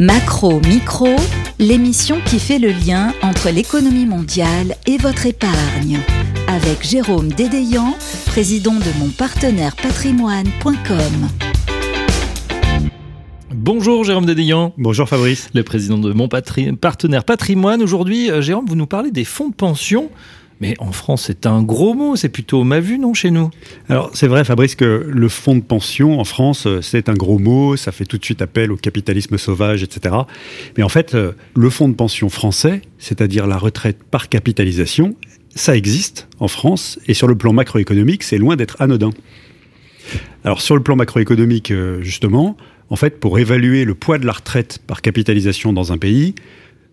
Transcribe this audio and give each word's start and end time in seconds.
Macro 0.00 0.58
Micro, 0.60 1.14
l'émission 1.58 2.18
qui 2.24 2.38
fait 2.38 2.58
le 2.58 2.70
lien 2.70 3.12
entre 3.22 3.50
l'économie 3.50 4.06
mondiale 4.06 4.76
et 4.86 4.96
votre 4.96 5.26
épargne. 5.26 5.98
Avec 6.48 6.82
Jérôme 6.82 7.28
Dédéian, 7.28 7.94
président 8.24 8.76
de 8.76 8.98
monpartenairepatrimoine.com. 8.98 11.28
Bonjour 13.54 14.04
Jérôme 14.04 14.24
Dédéian. 14.24 14.72
Bonjour 14.78 15.06
Fabrice. 15.06 15.50
Le 15.52 15.62
président 15.64 15.98
de 15.98 16.14
mon 16.14 16.28
partenaire 16.28 17.24
patrimoine. 17.24 17.82
Aujourd'hui, 17.82 18.30
euh, 18.30 18.40
Jérôme, 18.40 18.64
vous 18.66 18.76
nous 18.76 18.86
parlez 18.86 19.10
des 19.10 19.24
fonds 19.24 19.50
de 19.50 19.54
pension. 19.54 20.08
Mais 20.60 20.74
en 20.78 20.92
France, 20.92 21.24
c'est 21.26 21.46
un 21.46 21.62
gros 21.62 21.94
mot, 21.94 22.16
c'est 22.16 22.28
plutôt 22.28 22.64
ma 22.64 22.80
vue, 22.80 22.98
non, 22.98 23.14
chez 23.14 23.30
nous? 23.30 23.50
Alors, 23.88 24.10
c'est 24.12 24.26
vrai, 24.26 24.44
Fabrice, 24.44 24.74
que 24.74 25.06
le 25.08 25.28
fonds 25.30 25.56
de 25.56 25.62
pension 25.62 26.20
en 26.20 26.24
France, 26.24 26.66
euh, 26.66 26.82
c'est 26.82 27.08
un 27.08 27.14
gros 27.14 27.38
mot, 27.38 27.76
ça 27.76 27.92
fait 27.92 28.04
tout 28.04 28.18
de 28.18 28.24
suite 28.24 28.42
appel 28.42 28.70
au 28.70 28.76
capitalisme 28.76 29.38
sauvage, 29.38 29.82
etc. 29.82 30.14
Mais 30.76 30.82
en 30.82 30.90
fait, 30.90 31.14
euh, 31.14 31.32
le 31.56 31.70
fonds 31.70 31.88
de 31.88 31.94
pension 31.94 32.28
français, 32.28 32.82
c'est-à-dire 32.98 33.46
la 33.46 33.56
retraite 33.56 34.04
par 34.10 34.28
capitalisation, 34.28 35.16
ça 35.54 35.74
existe 35.74 36.28
en 36.40 36.48
France, 36.48 36.98
et 37.06 37.14
sur 37.14 37.26
le 37.26 37.36
plan 37.36 37.54
macroéconomique, 37.54 38.22
c'est 38.22 38.38
loin 38.38 38.56
d'être 38.56 38.82
anodin. 38.82 39.10
Alors, 40.44 40.60
sur 40.60 40.76
le 40.76 40.82
plan 40.82 40.94
macroéconomique, 40.94 41.70
euh, 41.70 42.02
justement, 42.02 42.58
en 42.90 42.96
fait, 42.96 43.18
pour 43.18 43.38
évaluer 43.38 43.86
le 43.86 43.94
poids 43.94 44.18
de 44.18 44.26
la 44.26 44.32
retraite 44.32 44.78
par 44.86 45.00
capitalisation 45.00 45.72
dans 45.72 45.90
un 45.90 45.98
pays, 45.98 46.34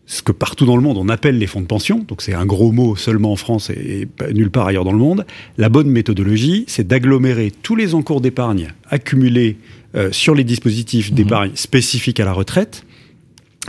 ce 0.08 0.22
que 0.22 0.32
partout 0.32 0.66
dans 0.66 0.78
le 0.78 0.82
monde 0.82 0.98
on 0.98 1.10
appelle 1.10 1.38
les 1.38 1.48
fonds 1.48 1.62
de 1.62 1.68
pension, 1.68 2.04
donc 2.08 2.22
c'est 2.22 2.34
un 2.34 2.46
gros 2.46 2.72
mot 2.72 2.96
seulement 2.96 3.34
en 3.34 3.36
France 3.36 3.70
et, 3.70 4.08
nulle 4.34 4.50
part 4.50 4.66
ailleurs 4.66 4.86
dans 4.86 4.94
le 4.94 4.98
monde, 4.98 5.26
la 5.58 5.70
bonne 5.70 5.90
méthodologie, 5.90 6.64
c'est 6.68 6.88
d'agglomérer 6.88 7.52
tous 7.62 7.76
les 7.76 7.94
encours 7.94 8.22
d'épargne 8.22 8.70
accumulés 8.90 9.58
euh, 9.96 10.12
sur 10.12 10.34
les 10.34 10.46
dispositifs 10.46 11.12
mhm. 11.12 11.16
d'épargne 11.16 11.52
spécifiques 11.56 12.22
à 12.22 12.26
la 12.26 12.32
retraite, 12.32 12.86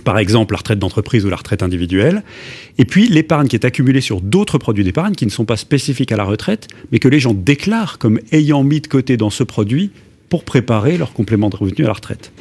par 0.05 0.17
exemple 0.17 0.55
la 0.55 0.59
retraite 0.59 0.79
d'entreprise 0.79 1.25
ou 1.25 1.29
la 1.29 1.37
retraite 1.37 1.65
individuelle, 1.65 2.23
et 2.79 2.85
puis 2.85 3.09
l'épargne 3.09 3.49
qui 3.49 3.57
est 3.57 3.65
accumulée 3.65 4.01
sur 4.01 4.21
d'autres 4.21 4.59
produits 4.59 4.85
d'épargne 4.85 5.15
qui 5.15 5.27
ne 5.27 5.31
sont 5.31 5.45
pas 5.45 5.57
spécifiques 5.57 6.13
à 6.13 6.17
la 6.17 6.25
retraite, 6.25 6.69
mais 6.93 7.01
que 7.01 7.09
les 7.09 7.19
gens 7.19 7.35
déclarent 7.35 7.99
comme 7.99 8.21
ayant 8.31 8.63
mis 8.63 8.81
de 8.81 8.87
côté 8.87 9.17
dans 9.17 9.31
ce 9.31 9.43
produit 9.43 9.91
pour 10.29 10.45
préparer 10.45 10.99
leur 10.99 11.13
complément 11.13 11.49
de 11.49 11.57
revenu 11.57 11.85
à 11.85 11.89
la 11.89 11.93
retraite. 11.95 12.33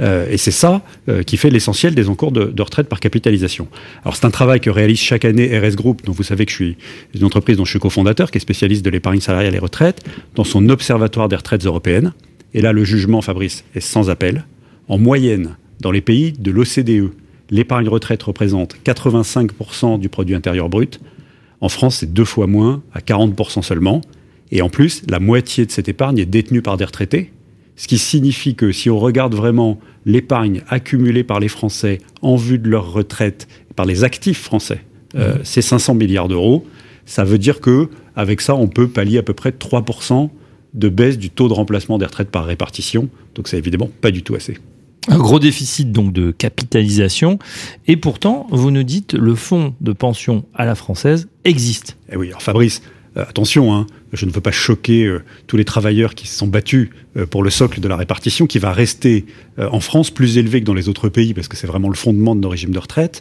Euh, 0.00 0.26
et 0.30 0.36
c'est 0.36 0.50
ça 0.50 0.82
euh, 1.08 1.22
qui 1.22 1.36
fait 1.36 1.50
l'essentiel 1.50 1.94
des 1.94 2.08
encours 2.08 2.32
de, 2.32 2.62
retraite 2.62 2.88
par 2.88 3.00
capitalisation. 3.00 3.68
Alors 4.02 4.16
c'est 4.16 4.26
un 4.26 4.30
travail 4.30 4.60
que 4.60 4.70
réalise 4.70 4.98
chaque 4.98 5.24
année 5.24 5.56
RS 5.58 5.76
Group, 5.76 6.02
dont 6.04 6.12
vous 6.12 6.22
savez 6.22 6.44
que 6.44 6.50
je 6.50 6.56
suis 6.56 6.76
une 7.14 7.24
entreprise 7.24 7.56
dont 7.56 7.64
je 7.64 7.70
suis 7.70 7.78
cofondateur, 7.78 8.30
qui 8.30 8.38
est 8.38 8.40
spécialiste 8.40 8.84
de 8.84 8.90
l'épargne 8.90 9.20
salariale 9.20 9.54
et 9.54 9.58
retraite, 9.58 10.04
dans 10.34 10.44
son 10.44 10.68
observatoire 10.68 11.28
des 11.28 11.36
retraites 11.36 11.64
européennes. 11.64 12.12
Et 12.54 12.60
là, 12.60 12.72
le 12.72 12.84
jugement, 12.84 13.20
Fabrice, 13.20 13.64
est 13.74 13.80
sans 13.80 14.10
appel. 14.10 14.44
En 14.88 14.98
moyenne, 14.98 15.56
dans 15.80 15.90
les 15.90 16.00
pays 16.00 16.32
de 16.32 16.50
l'OCDE, 16.50 17.12
l'épargne 17.50 17.88
retraite 17.88 18.22
représente 18.22 18.76
85% 18.84 19.98
du 19.98 20.08
produit 20.08 20.34
intérieur 20.34 20.68
brut. 20.68 21.00
En 21.60 21.68
France, 21.68 21.98
c'est 21.98 22.12
deux 22.12 22.24
fois 22.24 22.46
moins, 22.46 22.82
à 22.92 23.00
40% 23.00 23.62
seulement. 23.62 24.00
Et 24.52 24.62
en 24.62 24.68
plus, 24.68 25.02
la 25.08 25.20
moitié 25.20 25.66
de 25.66 25.70
cette 25.70 25.88
épargne 25.88 26.18
est 26.18 26.26
détenue 26.26 26.62
par 26.62 26.76
des 26.76 26.84
retraités, 26.84 27.32
ce 27.76 27.88
qui 27.88 27.98
signifie 27.98 28.54
que 28.54 28.72
si 28.72 28.90
on 28.90 28.98
regarde 28.98 29.34
vraiment 29.34 29.78
l'épargne 30.04 30.62
accumulée 30.68 31.24
par 31.24 31.40
les 31.40 31.48
Français 31.48 31.98
en 32.22 32.36
vue 32.36 32.58
de 32.58 32.68
leur 32.68 32.92
retraite, 32.92 33.46
par 33.74 33.86
les 33.86 34.04
actifs 34.04 34.40
français, 34.40 34.82
euh, 35.14 35.36
mmh. 35.36 35.40
c'est 35.44 35.62
500 35.62 35.94
milliards 35.94 36.28
d'euros. 36.28 36.66
Ça 37.04 37.24
veut 37.24 37.38
dire 37.38 37.60
que 37.60 37.88
avec 38.16 38.40
ça, 38.40 38.54
on 38.54 38.66
peut 38.66 38.88
pallier 38.88 39.18
à 39.18 39.22
peu 39.22 39.34
près 39.34 39.50
3% 39.50 40.30
de 40.74 40.88
baisse 40.88 41.18
du 41.18 41.30
taux 41.30 41.48
de 41.48 41.52
remplacement 41.52 41.98
des 41.98 42.06
retraites 42.06 42.30
par 42.30 42.46
répartition. 42.46 43.08
Donc 43.34 43.48
c'est 43.48 43.58
évidemment 43.58 43.90
pas 44.00 44.10
du 44.10 44.22
tout 44.22 44.34
assez. 44.34 44.58
Un 45.08 45.18
gros 45.18 45.38
déficit 45.38 45.92
donc 45.92 46.12
de 46.12 46.32
capitalisation. 46.32 47.38
Et 47.86 47.96
pourtant, 47.96 48.46
vous 48.50 48.70
nous 48.70 48.82
dites 48.82 49.12
le 49.12 49.34
fonds 49.34 49.74
de 49.80 49.92
pension 49.92 50.44
à 50.54 50.64
la 50.64 50.74
française 50.74 51.28
existe. 51.44 51.96
Eh 52.10 52.16
oui, 52.16 52.28
alors 52.28 52.42
Fabrice, 52.42 52.82
attention, 53.22 53.74
hein, 53.74 53.86
je 54.12 54.26
ne 54.26 54.30
veux 54.30 54.40
pas 54.40 54.50
choquer 54.50 55.04
euh, 55.04 55.22
tous 55.46 55.56
les 55.56 55.64
travailleurs 55.64 56.14
qui 56.14 56.26
se 56.26 56.36
sont 56.36 56.46
battus 56.46 56.90
euh, 57.16 57.26
pour 57.26 57.42
le 57.42 57.50
socle 57.50 57.80
de 57.80 57.88
la 57.88 57.96
répartition, 57.96 58.46
qui 58.46 58.58
va 58.58 58.72
rester 58.72 59.24
en 59.58 59.80
France 59.80 60.10
plus 60.10 60.36
élevé 60.36 60.60
que 60.60 60.66
dans 60.66 60.74
les 60.74 60.90
autres 60.90 61.08
pays, 61.08 61.32
parce 61.32 61.48
que 61.48 61.56
c'est 61.56 61.66
vraiment 61.66 61.88
le 61.88 61.94
fondement 61.94 62.36
de 62.36 62.40
nos 62.40 62.50
régimes 62.50 62.72
de 62.72 62.78
retraite, 62.78 63.20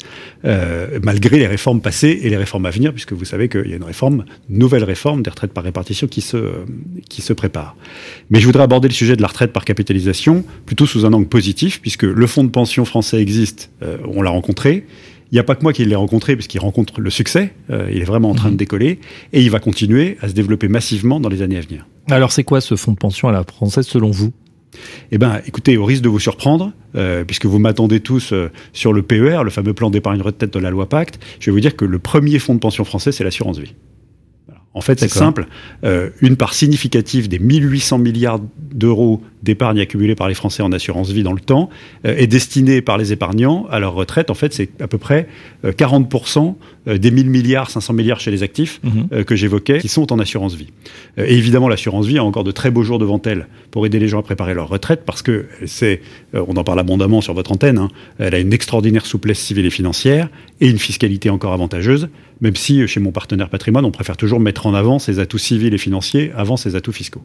malgré 1.02 1.40
les 1.40 1.48
réformes 1.48 1.80
passées 1.80 2.20
et 2.24 2.30
les 2.30 2.36
réformes 2.36 2.66
à 2.66 2.72
venir, 2.72 2.92
puisque 2.92 3.14
vous 3.14 3.24
savez 3.24 3.48
qu'il 3.48 3.70
y 3.70 3.72
a 3.72 3.78
une 3.78 3.86
réforme, 3.86 4.26
nouvelle 4.50 4.84
réforme 4.84 5.24
des 5.24 5.30
retraites 5.30 5.54
par 5.54 5.64
répartition 5.64 6.08
qui 6.08 6.20
se, 6.20 6.38
qui 7.08 7.22
se 7.22 7.32
prépare. 7.32 7.78
Mais 8.32 8.42
je 8.42 8.46
voudrais 8.48 8.64
aborder 8.64 8.90
le 8.90 8.94
sujet 8.94 9.16
de 9.16 9.22
la 9.22 9.30
retraite 9.30 9.54
par 9.54 9.64
capitalisation 9.64 10.44
plutôt 10.66 10.86
sous 10.86 11.06
un 11.06 11.14
angle 11.14 11.30
positif, 11.30 11.80
puisque 11.80 12.04
le 12.04 12.28
fonds 12.28 12.44
de 12.44 12.50
pension 12.50 12.84
français 12.84 13.22
existe, 13.22 13.72
on 14.04 14.22
l'a 14.22 14.32
rencontré, 14.32 14.86
il 15.32 15.36
n'y 15.36 15.40
a 15.40 15.44
pas 15.44 15.56
que 15.56 15.64
moi 15.64 15.74
qui 15.74 15.84
l'ai 15.86 15.96
rencontré, 15.96 16.36
puisqu'il 16.36 16.60
rencontre 16.60 17.02
le 17.02 17.10
succès. 17.10 17.54
Euh, 17.70 17.90
il 17.92 18.02
est 18.02 18.06
vraiment 18.06 18.30
en 18.30 18.36
train 18.36 18.50
de 18.50 18.54
mhm. 18.54 18.58
décoller. 18.58 19.00
Et 19.34 19.42
il 19.42 19.50
va 19.50 19.60
continuer 19.60 20.18
à 20.22 20.28
se 20.28 20.34
développer 20.34 20.68
massivement 20.68 21.20
dans 21.20 21.30
les 21.30 21.42
années 21.42 21.58
à 21.58 21.62
venir. 21.62 21.88
Alors, 22.10 22.32
c'est 22.32 22.44
quoi 22.44 22.62
ce 22.62 22.76
fonds 22.76 22.92
de 22.92 22.98
pension 22.98 23.28
à 23.28 23.32
la 23.32 23.44
française 23.44 23.88
selon 23.88 24.12
vous? 24.12 24.32
Eh 25.12 25.18
bien, 25.18 25.42
écoutez, 25.46 25.78
au 25.78 25.86
risque 25.86 26.04
de 26.04 26.10
vous 26.10 26.20
surprendre, 26.20 26.74
euh, 26.96 27.24
puisque 27.24 27.46
vous 27.46 27.60
m'attendez 27.60 28.00
tous 28.00 28.34
euh, 28.34 28.52
sur 28.74 28.94
le 28.94 29.02
PER, 29.02 29.44
le 29.44 29.50
fameux 29.50 29.74
plan 29.74 29.90
d'épargne 29.90 30.22
retraite 30.22 30.54
de 30.54 30.60
la 30.60 30.70
loi 30.70 30.90
Pacte, 30.90 31.20
je 31.40 31.46
vais 31.46 31.52
vous 31.54 31.60
dire 31.60 31.76
que 31.76 31.86
le 31.86 32.00
premier 32.00 32.40
fonds 32.40 32.54
de 32.54 32.60
pension 32.60 32.84
français, 32.84 33.12
c'est 33.12 33.24
l'assurance 33.24 33.58
vie. 33.58 33.74
En 34.74 34.82
fait, 34.82 35.00
c'est 35.00 35.08
simple. 35.08 35.48
Euh, 35.86 36.10
une 36.20 36.36
part 36.36 36.54
significative 36.54 37.30
des 37.30 37.40
1800 37.40 37.98
milliards 37.98 38.42
d'euros 38.58 39.22
d'épargne 39.46 39.80
accumulée 39.80 40.16
par 40.16 40.28
les 40.28 40.34
Français 40.34 40.62
en 40.62 40.72
assurance 40.74 41.12
vie 41.12 41.24
dans 41.24 41.32
le 41.32 41.40
temps 41.40 41.70
euh, 42.06 42.16
est 42.18 42.28
destinée 42.28 42.82
par 42.82 42.98
les 42.98 43.14
épargnants 43.14 43.66
à 43.72 43.80
leur 43.80 43.94
retraite. 43.94 44.30
En 44.30 44.34
fait, 44.34 44.54
c'est 44.54 44.82
à 44.82 44.88
peu 44.88 44.98
près 44.98 45.28
40% 45.64 46.56
euh, 46.88 46.98
des 46.98 47.12
1000 47.12 47.30
milliards, 47.30 47.70
500 47.70 47.94
milliards 47.94 48.20
chez 48.20 48.32
les 48.32 48.44
actifs 48.44 48.82
mhm. 48.84 49.24
que 49.24 49.36
j'évoquais 49.36 49.80
qui 49.80 49.88
sont 49.88 50.12
en 50.12 50.20
assurance 50.20 50.56
vie. 50.56 50.68
et 51.18 51.38
évidemment, 51.38 51.70
l'assurance 51.70 52.06
vie 52.06 52.18
a 52.18 52.24
encore 52.24 52.44
de 52.44 52.52
très 52.52 52.72
beaux 52.72 52.84
jours 52.84 53.00
devant 53.00 53.22
elle 53.26 53.48
pour 53.72 53.86
aider 53.86 54.00
les 54.00 54.08
gens 54.08 54.20
à 54.20 54.24
préparer 54.24 54.54
leur 54.54 54.68
retraite 54.68 55.04
parce 55.06 55.22
que 55.22 55.46
c'est, 55.66 56.02
on 56.34 56.56
en 56.58 56.64
parle 56.64 56.80
abondamment 56.80 57.22
sur 57.22 57.34
votre 57.34 57.52
antenne, 57.52 57.78
hein, 57.78 57.90
elle 58.20 58.36
a 58.36 58.40
une 58.40 58.54
extraordinaire 58.54 59.06
souplesse 59.06 59.40
civile 59.40 59.66
et 59.66 59.70
financière 59.70 60.30
et 60.60 60.70
une 60.70 60.80
fiscalité 60.80 61.30
encore 61.30 61.54
avantageuse 61.54 62.10
même 62.42 62.56
si 62.56 62.82
euh, 62.82 62.88
chez 62.88 63.00
mon 63.00 63.12
partenaire 63.12 63.50
patrimoine, 63.50 63.86
on 63.86 63.92
préfère 63.92 64.18
toujours 64.18 64.40
mettre 64.40 64.68
en 64.68 64.74
avant 64.74 65.00
ses 65.00 65.20
atouts 65.20 65.38
civils 65.38 65.74
et 65.74 65.78
financiers 65.78 66.32
avant 66.36 66.58
ses 66.58 66.76
atouts 66.76 66.92
fiscaux. 66.92 67.24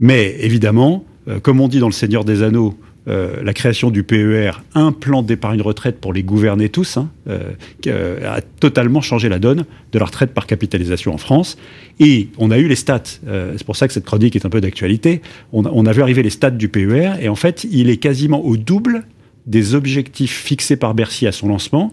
Mais 0.00 0.36
évidemment, 0.40 1.04
euh, 1.28 1.40
comme 1.40 1.60
on 1.60 1.68
dit 1.68 1.78
dans 1.78 1.86
Le 1.86 1.92
Seigneur 1.92 2.24
des 2.24 2.42
Anneaux, 2.42 2.74
euh, 3.08 3.42
la 3.42 3.52
création 3.52 3.90
du 3.90 4.04
PER, 4.04 4.62
un 4.74 4.92
plan 4.92 5.22
d'épargne 5.22 5.60
retraite 5.60 6.00
pour 6.00 6.12
les 6.12 6.22
gouverner 6.22 6.68
tous, 6.68 6.96
hein, 6.96 7.10
a 7.26 8.40
totalement 8.60 9.00
changé 9.00 9.28
la 9.28 9.40
donne 9.40 9.64
de 9.90 9.98
la 9.98 10.04
retraite 10.04 10.32
par 10.32 10.46
capitalisation 10.46 11.12
en 11.12 11.18
France. 11.18 11.58
Et 11.98 12.28
on 12.38 12.52
a 12.52 12.58
eu 12.58 12.68
les 12.68 12.76
stats, 12.76 13.02
c'est 13.02 13.64
pour 13.64 13.74
ça 13.74 13.88
que 13.88 13.92
cette 13.92 14.04
chronique 14.04 14.36
est 14.36 14.46
un 14.46 14.50
peu 14.50 14.60
d'actualité, 14.60 15.20
on, 15.52 15.64
on, 15.64 15.84
a 15.86 15.92
vu 15.92 16.00
arriver 16.00 16.22
les 16.22 16.30
stats 16.30 16.50
du 16.50 16.68
PER, 16.68 17.14
et 17.20 17.28
en 17.28 17.34
fait, 17.34 17.66
il 17.70 17.90
est 17.90 17.96
quasiment 17.96 18.44
au 18.44 18.56
double 18.56 19.04
des 19.46 19.74
objectifs 19.74 20.40
fixés 20.44 20.76
par 20.76 20.94
Bercy 20.94 21.26
à 21.26 21.32
son 21.32 21.48
lancement, 21.48 21.92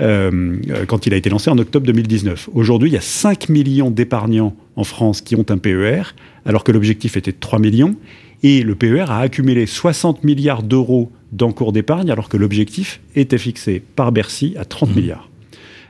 euh, 0.00 0.56
quand 0.86 1.06
il 1.06 1.14
a 1.14 1.16
été 1.16 1.30
lancé 1.30 1.50
en 1.50 1.58
octobre 1.58 1.86
2019. 1.86 2.50
Aujourd'hui, 2.54 2.90
il 2.90 2.92
y 2.92 2.98
a 2.98 3.02
5 3.02 3.48
millions 3.48 3.90
d'épargnants 3.90 4.56
en 4.76 4.84
France 4.84 5.20
qui 5.20 5.36
ont 5.36 5.46
un 5.48 5.58
PER, 5.58 6.02
alors 6.44 6.64
que 6.64 6.72
l'objectif 6.72 7.16
était 7.16 7.32
de 7.32 7.36
3 7.38 7.58
millions, 7.58 7.96
et 8.42 8.62
le 8.62 8.74
PER 8.74 9.10
a 9.10 9.18
accumulé 9.18 9.66
60 9.66 10.24
milliards 10.24 10.62
d'euros 10.62 11.10
d'encours 11.32 11.72
d'épargne, 11.72 12.10
alors 12.10 12.28
que 12.28 12.36
l'objectif 12.36 13.00
était 13.14 13.38
fixé 13.38 13.82
par 13.96 14.12
Bercy 14.12 14.54
à 14.58 14.64
30 14.64 14.90
mmh. 14.90 14.94
milliards. 14.94 15.28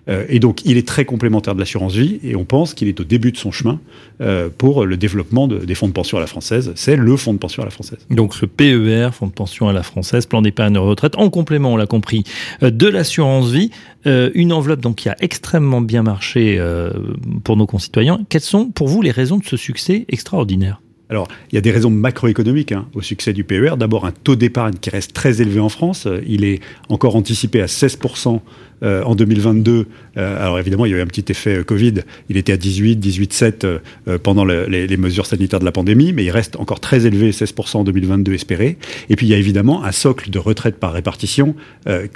Euh, 0.08 0.24
et 0.28 0.40
donc, 0.40 0.64
il 0.64 0.76
est 0.76 0.86
très 0.86 1.04
complémentaire 1.04 1.54
de 1.54 1.60
l'assurance 1.60 1.94
vie 1.94 2.18
et 2.22 2.34
on 2.34 2.44
pense 2.44 2.74
qu'il 2.74 2.88
est 2.88 3.00
au 3.00 3.04
début 3.04 3.32
de 3.32 3.36
son 3.36 3.50
chemin 3.50 3.78
euh, 4.20 4.48
pour 4.56 4.86
le 4.86 4.96
développement 4.96 5.48
des 5.48 5.74
fonds 5.74 5.88
de 5.88 5.92
pension 5.92 6.16
à 6.16 6.20
la 6.20 6.26
française. 6.26 6.72
C'est 6.76 6.96
le 6.96 7.16
fonds 7.16 7.34
de 7.34 7.38
pension 7.38 7.62
à 7.62 7.66
la 7.66 7.70
française. 7.70 7.98
Donc, 8.10 8.34
ce 8.34 8.46
PER, 8.46 9.10
fonds 9.12 9.26
de 9.26 9.32
pension 9.32 9.68
à 9.68 9.72
la 9.72 9.82
française, 9.82 10.26
plan 10.26 10.42
d'épargne 10.42 10.78
retraite, 10.78 11.16
en 11.16 11.30
complément, 11.30 11.72
on 11.72 11.76
l'a 11.76 11.86
compris, 11.86 12.24
euh, 12.62 12.70
de 12.70 12.86
l'assurance 12.86 13.50
vie, 13.50 13.70
une 14.06 14.54
enveloppe 14.54 14.80
donc 14.80 14.96
qui 14.96 15.10
a 15.10 15.16
extrêmement 15.20 15.82
bien 15.82 16.02
marché 16.02 16.58
pour 17.44 17.58
nos 17.58 17.66
concitoyens. 17.66 18.20
Quelles 18.30 18.40
sont 18.40 18.70
pour 18.70 18.88
vous 18.88 19.02
les 19.02 19.10
raisons 19.10 19.36
de 19.36 19.44
ce 19.44 19.58
succès 19.58 20.06
extraordinaire? 20.08 20.80
Alors, 21.10 21.26
il 21.50 21.54
y 21.54 21.58
a 21.58 21.62
des 21.62 21.70
raisons 21.70 21.90
macroéconomiques 21.90 22.72
hein, 22.72 22.86
au 22.94 23.00
succès 23.00 23.32
du 23.32 23.42
PER. 23.42 23.76
D'abord, 23.78 24.04
un 24.04 24.12
taux 24.12 24.36
d'épargne 24.36 24.74
qui 24.74 24.90
reste 24.90 25.14
très 25.14 25.40
élevé 25.40 25.58
en 25.58 25.70
France. 25.70 26.06
Il 26.26 26.44
est 26.44 26.60
encore 26.90 27.16
anticipé 27.16 27.62
à 27.62 27.66
16% 27.66 28.40
euh, 28.84 29.02
en 29.02 29.16
2022. 29.16 29.86
Euh, 30.16 30.40
alors 30.40 30.58
évidemment, 30.58 30.86
il 30.86 30.92
y 30.92 30.94
a 30.94 30.98
eu 30.98 31.00
un 31.00 31.06
petit 31.06 31.24
effet 31.30 31.58
euh, 31.58 31.64
Covid. 31.64 31.94
Il 32.28 32.36
était 32.36 32.52
à 32.52 32.56
18, 32.56 33.04
18,7 33.04 34.18
pendant 34.18 34.44
les, 34.44 34.96
mesures 34.96 35.26
sanitaires 35.26 35.58
de 35.58 35.64
la 35.64 35.72
pandémie, 35.72 36.12
mais 36.12 36.24
il 36.24 36.30
reste 36.30 36.56
encore 36.56 36.78
très 36.78 37.06
élevé, 37.06 37.30
16% 37.32 37.78
en 37.78 37.84
2022 37.84 38.34
espéré. 38.34 38.78
Et 39.10 39.16
puis 39.16 39.26
il 39.26 39.30
y 39.30 39.34
a 39.34 39.38
évidemment 39.38 39.84
un 39.84 39.92
socle 39.92 40.30
de 40.30 40.38
retraite 40.38 40.76
par 40.76 40.92
répartition 40.92 41.54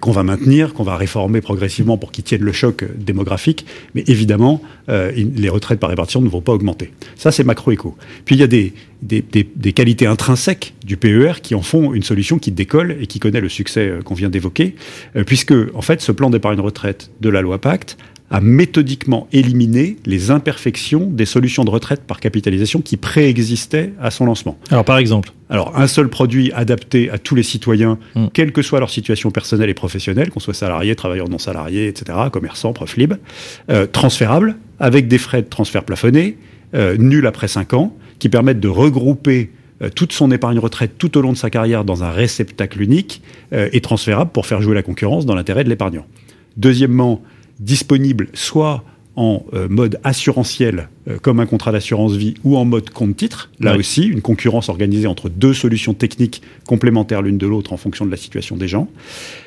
qu'on 0.00 0.12
va 0.12 0.23
maintenir, 0.23 0.75
qu'on 0.75 0.82
va 0.82 0.97
réformer 0.97 1.41
progressivement 1.41 1.99
pour 1.99 2.12
qu'il 2.12 2.25
tienne 2.25 2.43
le 2.43 2.53
choc 2.53 2.85
démographique. 2.97 3.67
Mais 3.94 4.05
évidemment, 4.06 4.62
les 4.88 5.49
retraites 5.49 5.81
par 5.81 5.91
répartition 5.91 6.20
ne 6.20 6.29
vont 6.29 6.41
pas 6.41 6.53
augmenter. 6.53 6.93
Ça, 7.17 7.31
c'est 7.31 7.44
macroéco. 7.44 7.97
Puis 8.25 8.37
il 8.37 8.41
y 8.41 8.44
a 8.44 8.49
des 8.49 8.73
des, 9.03 9.23
des, 9.23 9.73
qualités 9.73 10.07
intrinsèques 10.07 10.75
du 10.85 10.97
PER 10.97 11.41
qui 11.43 11.55
en 11.55 11.63
font 11.63 11.93
une 11.93 12.03
solution 12.03 12.39
qui 12.39 12.53
décolle 12.53 12.97
et 13.01 13.07
qui 13.07 13.19
connaît 13.19 13.41
le 13.41 13.49
succès 13.49 13.89
euh, 13.89 14.03
qu'on 14.03 14.15
vient 14.15 14.31
d'évoquer, 14.31 14.77
euh, 15.17 15.25
puisque 15.25 15.55
en 15.75 15.83
fait 15.83 16.01
ce 16.01 16.13
plan 16.13 16.31
d'épargne 16.31 16.61
retraite 16.61 17.11
de 17.21 17.29
la 17.29 17.41
loi 17.41 17.61
Pacte 17.61 17.97
a 18.31 18.41
méthodiquement 18.41 19.29
éliminé 19.33 19.97
les 20.07 20.31
imperfections 20.31 21.07
des 21.07 21.27
solutions 21.27 21.65
de 21.65 21.71
retraite 21.71 22.03
par 22.05 22.19
capitalisation 22.19 22.81
qui 22.81 22.97
préexistaient 22.97 23.93
à 24.01 24.11
son 24.11 24.25
lancement. 24.25 24.59
Alors 24.71 24.87
par 24.87 24.97
exemple 24.97 25.33
Alors 25.51 25.77
un 25.77 25.87
seul 25.87 26.09
produit 26.09 26.51
adapté 26.53 27.11
à 27.11 27.19
tous 27.19 27.35
les 27.35 27.43
citoyens, 27.43 27.99
hmm. 28.15 28.29
quelle 28.33 28.53
que 28.53 28.63
soit 28.63 28.81
leur 28.81 28.89
situation 28.89 29.31
personnelle 29.31 29.69
et 29.69 29.75
professionnelle, 29.75 30.31
qu'on 30.31 30.41
soit 30.41 30.55
salarié, 30.55 30.95
travailleur 30.95 31.29
non 31.29 31.39
salarié, 31.39 31.89
etc., 31.89 32.19
commerçant, 32.33 32.73
prof 32.73 32.97
libre, 32.97 33.17
euh, 33.69 33.87
transférable, 33.87 34.57
avec 34.81 35.09
des 35.09 35.19
frais 35.19 35.43
de 35.43 35.49
transfert 35.49 35.85
plafonnés, 35.85 36.39
euh, 36.75 36.97
nuls 36.97 37.27
après 37.27 37.49
5 37.49 37.75
ans, 37.75 37.95
qui 38.23 38.29
permettent 38.29 38.61
de 38.61 38.69
regrouper 38.69 39.51
euh, 39.83 39.91
toute 39.91 40.13
son 40.13 40.31
épargne 40.31 40.61
retraite 40.61 40.93
tout 40.97 41.19
au 41.19 41.23
long 41.23 41.33
de 41.33 41.37
sa 41.37 41.51
carrière 41.51 41.85
dans 41.85 42.05
un 42.05 42.13
réceptacle 42.13 42.81
unique 42.81 43.21
euh, 43.53 43.69
et 43.73 43.81
transférable 43.81 44.31
pour 44.31 44.47
faire 44.47 44.63
jouer 44.63 44.77
la 44.77 44.85
concurrence 44.85 45.27
dans 45.27 45.35
l'intérêt 45.35 45.65
de 45.65 45.69
l'épargnant. 45.69 46.07
Deuxièmement, 46.57 47.21
disponible 47.59 48.29
soit 48.33 48.85
en 49.17 49.45
euh, 49.53 49.69
mode 49.69 49.99
assurantiel 50.05 50.89
euh, 51.09 51.19
comme 51.19 51.41
un 51.41 51.47
contrat 51.47 51.73
d'assurance 51.73 52.13
vie 52.13 52.35
ou 52.45 52.57
en 52.57 52.65
mode 52.65 52.91
compte 52.91 53.17
titre. 53.17 53.51
Là 53.61 53.77
aussi, 53.77 54.05
une 54.05 54.23
concurrence 54.23 54.69
organisée 54.69 55.07
entre 55.07 55.29
deux 55.29 55.53
solutions 55.53 55.93
techniques 55.93 56.43
complémentaires 56.67 57.21
l'une 57.21 57.37
de 57.37 57.47
l'autre 57.47 57.73
en 57.73 57.77
fonction 57.77 58.07
de 58.07 58.11
la 58.11 58.17
situation 58.17 58.57
des 58.57 58.69
gens. 58.69 58.89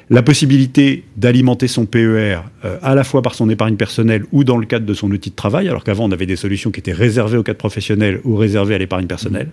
La 0.09 0.21
possibilité 0.21 1.03
d'alimenter 1.17 1.67
son 1.67 1.87
PER 1.87 2.37
euh, 2.63 2.77
à 2.83 2.93
la 2.93 3.03
fois 3.03 3.23
par 3.23 3.33
son 3.33 3.49
épargne 3.49 3.75
personnelle 3.75 4.23
ou 4.31 4.43
dans 4.43 4.57
le 4.57 4.67
cadre 4.67 4.85
de 4.85 4.93
son 4.93 5.09
outil 5.09 5.31
de 5.31 5.35
travail, 5.35 5.67
alors 5.67 5.83
qu'avant 5.83 6.05
on 6.05 6.11
avait 6.11 6.27
des 6.27 6.35
solutions 6.35 6.69
qui 6.69 6.79
étaient 6.79 6.93
réservées 6.93 7.37
au 7.37 7.43
cadre 7.43 7.57
professionnel 7.57 8.19
ou 8.23 8.35
réservées 8.35 8.75
à 8.75 8.77
l'épargne 8.77 9.07
personnelle. 9.07 9.49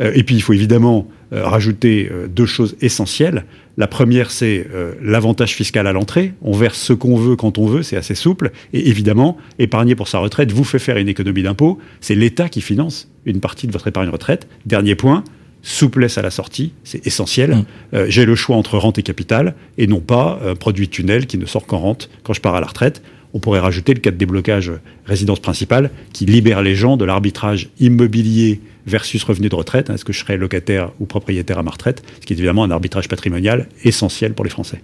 et 0.00 0.24
puis 0.24 0.34
il 0.34 0.42
faut 0.42 0.52
évidemment 0.52 1.06
rajouter 1.30 2.10
deux 2.28 2.46
choses 2.46 2.76
essentielles. 2.80 3.44
La 3.76 3.86
première, 3.86 4.30
c'est 4.30 4.66
l'avantage 5.02 5.54
fiscal 5.54 5.86
à 5.86 5.92
l'entrée. 5.92 6.32
On 6.42 6.52
verse 6.52 6.78
ce 6.78 6.92
qu'on 6.92 7.16
veut 7.16 7.36
quand 7.36 7.58
on 7.58 7.66
veut, 7.66 7.82
c'est 7.82 7.96
assez 7.96 8.14
souple. 8.14 8.52
Et 8.72 8.88
évidemment, 8.88 9.36
épargner 9.58 9.94
pour 9.94 10.08
sa 10.08 10.18
retraite 10.18 10.52
vous 10.52 10.64
fait 10.64 10.78
faire 10.78 10.96
une 10.96 11.08
économie 11.08 11.42
d'impôt. 11.42 11.78
C'est 12.00 12.14
l'État 12.14 12.48
qui 12.48 12.60
finance 12.60 13.10
une 13.24 13.40
partie 13.40 13.66
de 13.66 13.72
votre 13.72 13.88
épargne 13.88 14.08
retraite. 14.08 14.48
Dernier 14.66 14.94
point, 14.94 15.24
souplesse 15.64 16.18
à 16.18 16.22
la 16.22 16.30
sortie, 16.30 16.72
c'est 16.84 17.04
essentiel. 17.06 17.50
Mmh. 17.50 17.64
Euh, 17.94 18.06
j'ai 18.08 18.24
le 18.24 18.36
choix 18.36 18.56
entre 18.56 18.78
rente 18.78 18.98
et 18.98 19.02
capital 19.02 19.54
et 19.78 19.88
non 19.88 20.00
pas 20.00 20.38
un 20.44 20.54
produit 20.54 20.88
tunnel 20.88 21.26
qui 21.26 21.38
ne 21.38 21.46
sort 21.46 21.66
qu'en 21.66 21.78
rente 21.78 22.10
quand 22.22 22.34
je 22.34 22.40
pars 22.40 22.54
à 22.54 22.60
la 22.60 22.66
retraite. 22.66 23.02
On 23.32 23.40
pourrait 23.40 23.60
rajouter 23.60 23.94
le 23.94 24.00
cas 24.00 24.12
de 24.12 24.16
déblocage 24.16 24.70
résidence 25.06 25.40
principale 25.40 25.90
qui 26.12 26.24
libère 26.24 26.62
les 26.62 26.76
gens 26.76 26.96
de 26.96 27.04
l'arbitrage 27.04 27.70
immobilier 27.80 28.60
versus 28.86 29.24
revenu 29.24 29.48
de 29.48 29.54
retraite. 29.56 29.90
Est-ce 29.90 30.04
que 30.04 30.12
je 30.12 30.20
serais 30.20 30.36
locataire 30.36 30.92
ou 31.00 31.06
propriétaire 31.06 31.58
à 31.58 31.64
ma 31.64 31.72
retraite? 31.72 32.04
Ce 32.20 32.26
qui 32.26 32.34
est 32.34 32.36
évidemment 32.36 32.62
un 32.62 32.70
arbitrage 32.70 33.08
patrimonial 33.08 33.68
essentiel 33.82 34.34
pour 34.34 34.44
les 34.44 34.50
Français. 34.50 34.82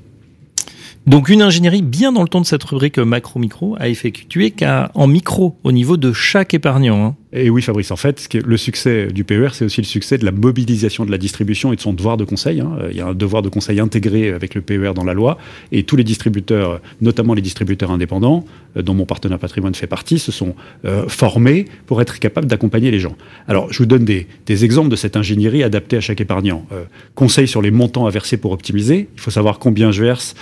Donc 1.06 1.28
une 1.28 1.42
ingénierie 1.42 1.82
bien 1.82 2.12
dans 2.12 2.22
le 2.22 2.28
ton 2.28 2.40
de 2.40 2.46
cette 2.46 2.64
rubrique 2.64 2.98
macro-micro 2.98 3.76
a 3.78 3.88
effectué 3.88 4.50
qu'en 4.50 5.06
micro 5.06 5.56
au 5.62 5.72
niveau 5.72 5.96
de 5.96 6.12
chaque 6.12 6.52
épargnant. 6.52 7.04
Hein. 7.06 7.16
Et 7.32 7.48
oui, 7.48 7.62
Fabrice, 7.62 7.92
en 7.92 7.96
fait, 7.96 8.28
le 8.34 8.56
succès 8.56 9.06
du 9.06 9.22
PER, 9.22 9.48
c'est 9.52 9.64
aussi 9.64 9.80
le 9.80 9.86
succès 9.86 10.18
de 10.18 10.24
la 10.24 10.32
mobilisation 10.32 11.04
de 11.04 11.12
la 11.12 11.18
distribution 11.18 11.72
et 11.72 11.76
de 11.76 11.80
son 11.80 11.92
devoir 11.92 12.16
de 12.16 12.24
conseil. 12.24 12.60
Hein. 12.60 12.72
Il 12.90 12.96
y 12.96 13.00
a 13.00 13.06
un 13.06 13.14
devoir 13.14 13.42
de 13.42 13.48
conseil 13.48 13.78
intégré 13.78 14.30
avec 14.30 14.56
le 14.56 14.62
PER 14.62 14.92
dans 14.94 15.04
la 15.04 15.14
loi, 15.14 15.38
et 15.70 15.84
tous 15.84 15.94
les 15.94 16.02
distributeurs, 16.02 16.80
notamment 17.00 17.34
les 17.34 17.42
distributeurs 17.42 17.92
indépendants, 17.92 18.44
euh, 18.76 18.82
dont 18.82 18.94
mon 18.94 19.04
partenaire 19.04 19.38
patrimoine 19.38 19.74
fait 19.76 19.86
partie, 19.86 20.18
se 20.18 20.32
sont 20.32 20.56
euh, 20.84 21.06
formés 21.08 21.66
pour 21.86 22.02
être 22.02 22.18
capables 22.18 22.48
d'accompagner 22.48 22.90
les 22.90 22.98
gens. 22.98 23.16
Alors, 23.46 23.72
je 23.72 23.78
vous 23.78 23.86
donne 23.86 24.04
des, 24.04 24.26
exemples 24.64 24.88
de 24.88 24.96
cette 24.96 25.16
ingénierie 25.16 25.62
adaptée 25.62 25.96
à 25.96 26.00
chaque 26.00 26.20
épargnant. 26.20 26.66
Euh, 26.72 26.82
conseil 27.14 27.46
sur 27.46 27.62
les 27.62 27.70
montants 27.70 28.06
à 28.06 28.10
verser 28.10 28.36
pour 28.38 28.50
optimiser. 28.50 29.08
Il 29.14 29.20
faut 29.20 29.30
savoir 29.30 29.60
combien 29.60 29.92
je 29.92 30.02
verse 30.02 30.34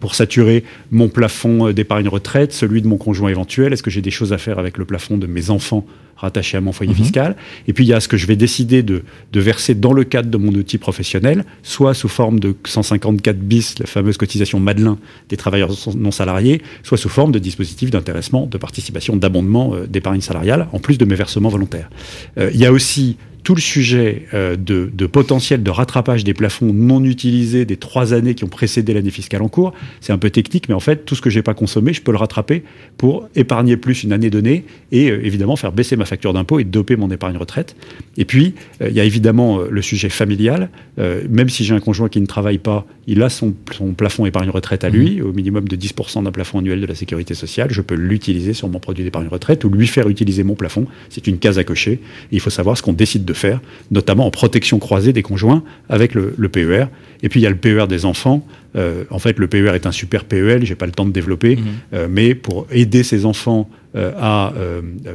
pour 0.00 0.14
saturer 0.14 0.64
mon 0.90 1.08
plafond 1.08 1.70
d'épargne 1.72 2.08
retraite, 2.08 2.52
celui 2.52 2.82
de 2.82 2.88
mon 2.88 2.96
conjoint 2.96 3.30
éventuel. 3.30 3.72
Est-ce 3.72 3.82
que 3.82 3.90
j'ai 3.90 4.00
des 4.00 4.10
choses 4.10 4.32
à 4.32 4.38
faire 4.38 4.58
avec 4.58 4.78
le 4.78 4.84
plafond 4.84 5.16
de 5.16 5.26
mes 5.26 5.50
enfants 5.50 5.83
rattaché 6.16 6.56
à 6.56 6.60
mon 6.60 6.72
foyer 6.72 6.92
mhm. 6.92 6.96
fiscal. 6.96 7.36
Et 7.68 7.72
puis 7.72 7.84
il 7.84 7.88
y 7.88 7.92
a 7.92 8.00
ce 8.00 8.08
que 8.08 8.16
je 8.16 8.26
vais 8.26 8.36
décider 8.36 8.82
de, 8.82 9.02
verser 9.34 9.74
dans 9.74 9.92
le 9.92 10.04
cadre 10.04 10.30
de 10.30 10.36
mon 10.36 10.52
outil 10.52 10.78
professionnel, 10.78 11.44
soit 11.62 11.94
sous 11.94 12.08
forme 12.08 12.40
de 12.40 12.54
154 12.64 13.38
bis, 13.38 13.78
la 13.78 13.86
fameuse 13.86 14.16
cotisation 14.16 14.60
Madelin 14.60 14.98
des 15.28 15.36
travailleurs 15.36 15.72
non 15.96 16.10
salariés, 16.10 16.62
soit 16.82 16.98
sous 16.98 17.08
forme 17.08 17.32
de 17.32 17.38
dispositifs 17.38 17.90
d'intéressement, 17.90 18.46
de 18.46 18.58
participation, 18.58 19.16
d'abondement 19.16 19.74
euh, 19.74 19.86
d'épargne 19.86 20.20
salariale, 20.20 20.68
en 20.72 20.78
plus 20.78 20.98
de 20.98 21.04
mes 21.04 21.14
versements 21.14 21.48
volontaires. 21.48 21.90
Euh, 22.38 22.50
il 22.54 22.60
y 22.60 22.66
a 22.66 22.72
aussi 22.72 23.16
tout 23.44 23.54
le 23.54 23.60
sujet 23.60 24.22
euh, 24.32 24.56
de, 24.56 25.06
potentiel 25.06 25.62
de 25.62 25.70
rattrapage 25.70 26.24
des 26.24 26.32
plafonds 26.32 26.72
non 26.72 27.04
utilisés 27.04 27.66
des 27.66 27.76
trois 27.76 28.14
années 28.14 28.34
qui 28.34 28.42
ont 28.42 28.48
précédé 28.48 28.94
l'année 28.94 29.10
fiscale 29.10 29.42
en 29.42 29.48
cours, 29.48 29.74
c'est 30.00 30.12
un 30.12 30.18
peu 30.18 30.30
technique, 30.30 30.68
mais 30.68 30.74
en 30.74 30.80
fait, 30.80 31.04
tout 31.04 31.14
ce 31.14 31.20
que 31.20 31.30
j'ai 31.30 31.42
pas 31.42 31.52
consommé, 31.52 31.92
je 31.92 32.00
peux 32.00 32.10
le 32.10 32.16
rattraper 32.16 32.64
pour 32.96 33.28
épargner 33.36 33.76
plus 33.76 34.02
une 34.02 34.12
année 34.12 34.30
donnée 34.30 34.64
et 34.90 35.10
euh, 35.10 35.24
évidemment 35.24 35.56
faire 35.56 35.72
baisser 35.72 35.94
ma 35.94 36.06
facture 36.06 36.32
d'impôt 36.32 36.58
et 36.58 36.64
doper 36.64 36.96
mon 36.96 37.10
épargne 37.10 37.36
retraite. 37.36 37.76
Et 38.16 38.24
puis, 38.24 38.54
euh, 38.80 38.88
il 38.88 38.96
y 38.96 39.00
a 39.00 39.04
évidemment 39.04 39.60
le 39.60 39.82
sujet 39.82 40.08
familial. 40.08 40.70
même 40.96 41.48
si 41.48 41.64
j'ai 41.64 41.74
un 41.74 41.80
conjoint 41.80 42.08
qui 42.08 42.20
ne 42.20 42.26
travaille 42.26 42.58
pas, 42.58 42.86
il 43.06 43.22
a 43.22 43.28
son, 43.28 43.52
plafond 43.96 44.24
épargne 44.24 44.48
retraite 44.48 44.84
à 44.84 44.88
lui, 44.88 45.20
mmh. 45.20 45.24
au 45.24 45.32
minimum 45.32 45.68
de 45.68 45.76
10% 45.76 46.24
d'un 46.24 46.32
plafond 46.32 46.60
annuel 46.60 46.80
de 46.80 46.86
la 46.86 46.94
sécurité 46.94 47.34
sociale. 47.34 47.68
Je 47.70 47.82
peux 47.82 47.94
l'utiliser 47.94 48.54
sur 48.54 48.68
mon 48.68 48.78
produit 48.78 49.04
d'épargne 49.04 49.28
retraite 49.28 49.64
ou 49.64 49.68
lui 49.68 49.86
faire 49.86 50.08
utiliser 50.08 50.44
mon 50.44 50.54
plafond. 50.54 50.86
C'est 51.10 51.26
une 51.26 51.38
case 51.38 51.58
à 51.58 51.64
cocher. 51.64 51.92
Et 51.92 52.36
il 52.36 52.40
faut 52.40 52.50
savoir 52.50 52.78
ce 52.78 52.82
qu'on 52.82 52.94
décide 52.94 53.24
de 53.24 53.33
faire, 53.34 53.60
notamment 53.90 54.26
en 54.26 54.30
protection 54.30 54.78
croisée 54.78 55.12
des 55.12 55.22
conjoints 55.22 55.62
avec 55.88 56.14
le, 56.14 56.48
PER. 56.48 56.86
Et 57.22 57.28
puis 57.28 57.40
il 57.40 57.42
y 57.42 57.46
a 57.46 57.50
le 57.50 57.56
PER 57.56 57.86
des 57.88 58.04
enfants. 58.04 58.46
Euh, 58.76 59.04
en 59.10 59.18
fait, 59.18 59.38
le 59.38 59.46
PER 59.46 59.74
est 59.74 59.86
un 59.86 59.92
super 59.92 60.24
PEL, 60.24 60.64
j'ai 60.64 60.74
pas 60.74 60.86
le 60.86 60.92
temps 60.92 61.06
de 61.06 61.12
développer, 61.12 61.56
mhm. 61.56 61.64
euh, 61.92 62.08
mais 62.10 62.34
pour 62.34 62.66
aider 62.70 63.02
ces 63.02 63.24
enfants 63.24 63.68
euh, 63.96 64.12
à 64.18 64.52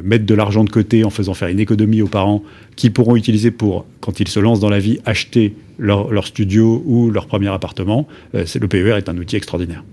mettre 0.04 0.26
de 0.26 0.34
l'argent 0.34 0.64
de 0.64 0.70
côté 0.70 1.04
en 1.04 1.10
faisant 1.10 1.34
faire 1.34 1.50
une 1.50 1.60
économie 1.60 2.02
aux 2.02 2.08
parents 2.08 2.44
qui 2.76 2.90
pourront 2.90 3.16
utiliser 3.16 3.52
pour, 3.52 3.86
quand 4.00 4.20
ils 4.20 4.28
se 4.28 4.40
lancent 4.40 4.62
dans 4.62 4.70
la 4.70 4.80
vie, 4.80 5.00
acheter 5.06 5.56
leur, 5.78 6.12
leur 6.12 6.28
studio 6.28 6.82
ou 6.86 7.12
leur 7.12 7.28
premier 7.28 7.50
appartement, 7.50 8.08
le 8.34 8.68
PER 8.68 8.98
est 8.98 9.10
un 9.10 9.18
outil 9.18 9.36
extraordinaire. 9.36 9.84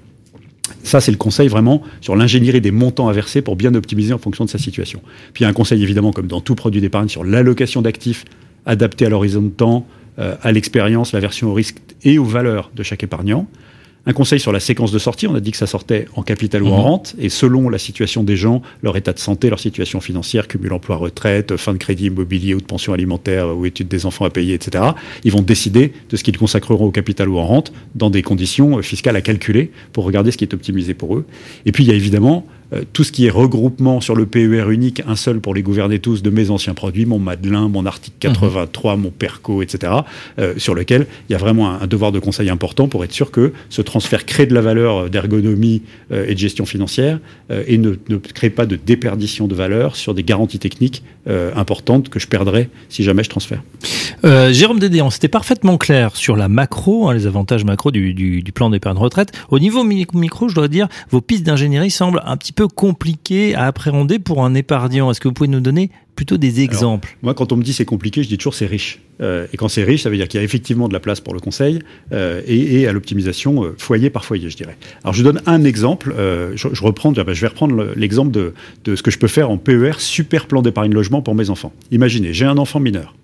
Ça, 0.86 1.00
c'est 1.00 1.10
le 1.10 1.16
conseil 1.16 1.48
vraiment 1.48 1.82
sur 2.00 2.14
l'ingénierie 2.14 2.60
des 2.60 2.70
montants 2.70 3.08
à 3.08 3.12
verser 3.12 3.42
pour 3.42 3.56
bien 3.56 3.74
optimiser 3.74 4.14
en 4.14 4.18
fonction 4.18 4.44
de 4.44 4.50
sa 4.50 4.58
situation. 4.58 5.00
Puis 5.32 5.42
il 5.42 5.44
y 5.44 5.46
a 5.46 5.48
un 5.48 5.52
conseil 5.52 5.82
évidemment, 5.82 6.12
comme 6.12 6.28
dans 6.28 6.40
tout 6.40 6.54
produit 6.54 6.80
d'épargne, 6.80 7.08
sur 7.08 7.24
l'allocation 7.24 7.82
d'actifs 7.82 8.24
adapté 8.66 9.04
à 9.04 9.08
l'horizon 9.08 9.42
de 9.42 9.48
temps, 9.48 9.84
euh, 10.20 10.36
à 10.42 10.52
l'expérience, 10.52 11.12
la 11.12 11.18
version 11.18 11.48
au 11.48 11.54
risque 11.54 11.78
et 12.04 12.18
aux 12.18 12.24
valeurs 12.24 12.70
de 12.76 12.84
chaque 12.84 13.02
épargnant. 13.02 13.48
Un 14.08 14.12
conseil 14.12 14.38
sur 14.38 14.52
la 14.52 14.60
séquence 14.60 14.92
de 14.92 15.00
sortie, 15.00 15.26
on 15.26 15.34
a 15.34 15.40
dit 15.40 15.50
que 15.50 15.56
ça 15.56 15.66
sortait 15.66 16.06
en 16.14 16.22
capital 16.22 16.62
ou 16.62 16.68
en 16.68 16.78
mhm. 16.78 16.82
rente, 16.82 17.16
et 17.18 17.28
selon 17.28 17.68
la 17.68 17.78
situation 17.78 18.22
des 18.22 18.36
gens, 18.36 18.62
leur 18.82 18.96
état 18.96 19.12
de 19.12 19.18
santé, 19.18 19.50
leur 19.50 19.58
situation 19.58 20.00
financière, 20.00 20.46
cumul 20.46 20.72
emploi-retraite, 20.72 21.56
fin 21.56 21.72
de 21.72 21.78
crédit 21.78 22.06
immobilier 22.06 22.54
ou 22.54 22.60
de 22.60 22.66
pension 22.66 22.92
alimentaire 22.92 23.56
ou 23.56 23.66
études 23.66 23.88
des 23.88 24.06
enfants 24.06 24.24
à 24.24 24.30
payer, 24.30 24.54
etc., 24.54 24.84
ils 25.24 25.32
vont 25.32 25.42
décider 25.42 25.92
de 26.08 26.16
ce 26.16 26.22
qu'ils 26.22 26.38
consacreront 26.38 26.86
au 26.86 26.90
capital 26.92 27.28
ou 27.28 27.38
en 27.38 27.46
rente 27.46 27.72
dans 27.96 28.10
des 28.10 28.22
conditions 28.22 28.80
fiscales 28.80 29.16
à 29.16 29.20
calculer 29.20 29.72
pour 29.92 30.04
regarder 30.04 30.30
ce 30.30 30.36
qui 30.36 30.44
est 30.44 30.54
optimisé 30.54 30.94
pour 30.94 31.16
eux. 31.16 31.26
Et 31.64 31.72
puis 31.72 31.82
il 31.82 31.88
y 31.88 31.92
a 31.92 31.94
évidemment 31.94 32.46
euh, 32.72 32.82
tout 32.92 33.04
ce 33.04 33.12
qui 33.12 33.26
est 33.26 33.30
regroupement 33.30 34.00
sur 34.00 34.16
le 34.16 34.26
PER 34.26 34.70
unique, 34.70 35.02
un 35.06 35.16
seul 35.16 35.40
pour 35.40 35.54
les 35.54 35.62
gouverner 35.62 35.98
tous, 35.98 36.22
de 36.22 36.30
mes 36.30 36.50
anciens 36.50 36.74
produits, 36.74 37.06
mon 37.06 37.18
Madelin, 37.18 37.68
mon 37.68 37.86
article 37.86 38.16
83, 38.20 38.96
mhm. 38.96 39.02
mon 39.02 39.10
Perco, 39.10 39.62
etc., 39.62 39.92
euh, 40.38 40.54
sur 40.56 40.74
lequel 40.74 41.06
il 41.28 41.32
y 41.32 41.34
a 41.34 41.38
vraiment 41.38 41.70
un, 41.70 41.86
devoir 41.86 42.10
de 42.12 42.18
conseil 42.18 42.50
important 42.50 42.88
pour 42.88 43.04
être 43.04 43.12
sûr 43.12 43.30
que 43.30 43.52
ce 43.70 43.82
transfert 43.82 44.26
crée 44.26 44.46
de 44.46 44.54
la 44.54 44.60
valeur 44.60 45.08
d'ergonomie 45.10 45.82
euh, 46.10 46.26
et 46.26 46.34
de 46.34 46.38
gestion 46.38 46.66
financière 46.66 47.20
et 47.68 47.78
ne, 47.78 47.94
ne, 48.08 48.16
crée 48.16 48.50
pas 48.50 48.66
de 48.66 48.76
déperdition 48.76 49.46
de 49.46 49.54
valeur 49.54 49.94
sur 49.94 50.14
des 50.14 50.24
garanties 50.24 50.58
techniques 50.58 51.02
importantes 51.54 52.08
que 52.08 52.18
je 52.18 52.26
perdrais 52.26 52.68
si 52.88 53.02
jamais 53.02 53.24
je 53.24 53.30
transfère. 53.30 53.62
Jérôme 54.24 54.78
Dédéan, 54.78 55.10
c'était 55.10 55.28
parfaitement 55.28 55.76
clair 55.76 56.16
sur 56.16 56.36
la 56.36 56.48
macro, 56.48 57.08
hein, 57.08 57.14
les 57.14 57.26
avantages 57.26 57.64
macro 57.64 57.90
du, 57.90 58.14
du, 58.14 58.42
du 58.42 58.52
plan 58.52 58.70
d'épargne 58.70 58.98
retraite. 58.98 59.32
Au 59.50 59.58
niveau 59.58 59.84
micro, 59.84 60.48
je 60.48 60.54
dois 60.54 60.68
dire, 60.68 60.88
vos 61.10 61.20
pistes 61.20 61.44
d'ingénierie 61.44 61.90
semblent 61.90 62.22
un 62.24 62.36
petit 62.36 62.52
peu 62.56 62.66
compliqué 62.66 63.54
à 63.54 63.66
appréhender 63.66 64.18
pour 64.18 64.44
un 64.44 64.54
épargnant. 64.54 65.10
Est-ce 65.10 65.20
que 65.20 65.28
vous 65.28 65.34
pouvez 65.34 65.48
nous 65.48 65.60
donner 65.60 65.90
plutôt 66.16 66.38
des 66.38 66.62
exemples? 66.62 67.16
Moi, 67.22 67.34
quand 67.34 67.52
on 67.52 67.56
me 67.56 67.62
dit 67.62 67.74
c'est 67.74 67.84
compliqué, 67.84 68.22
je 68.22 68.28
dis 68.28 68.38
toujours 68.38 68.54
c'est 68.54 68.66
riche. 68.66 69.00
Euh, 69.20 69.46
et 69.52 69.56
quand 69.56 69.68
c'est 69.68 69.84
riche, 69.84 70.02
ça 70.02 70.10
veut 70.10 70.16
dire 70.16 70.26
qu'il 70.26 70.38
y 70.38 70.40
a 70.40 70.44
effectivement 70.44 70.88
de 70.88 70.92
la 70.92 71.00
place 71.00 71.20
pour 71.20 71.34
le 71.34 71.40
conseil 71.40 71.80
euh, 72.12 72.40
et, 72.46 72.86
à 72.88 72.92
l'optimisation 72.92 73.62
euh, 73.62 73.74
foyer 73.78 74.10
par 74.10 74.24
foyer, 74.24 74.50
je 74.50 74.56
dirais. 74.56 74.76
Alors, 75.04 75.12
je 75.12 75.22
donne 75.22 75.42
un 75.46 75.64
exemple. 75.64 76.14
Je, 76.54 76.82
reprends, 76.82 77.12
je 77.14 77.40
vais 77.40 77.46
reprendre 77.46 77.92
l'exemple 77.94 78.32
de, 78.32 78.54
de 78.84 78.96
ce 78.96 79.02
que 79.02 79.10
je 79.10 79.18
peux 79.18 79.28
faire 79.28 79.50
en 79.50 79.58
PER, 79.58 79.92
super 79.98 80.46
plan 80.46 80.62
d'épargne 80.62 80.92
logement 80.92 81.22
pour 81.22 81.34
mes 81.34 81.50
enfants. 81.50 81.72
Imaginez, 81.90 82.32
j'ai 82.32 82.46
un 82.46 82.58
enfant 82.58 82.80
mineur. 82.80 83.14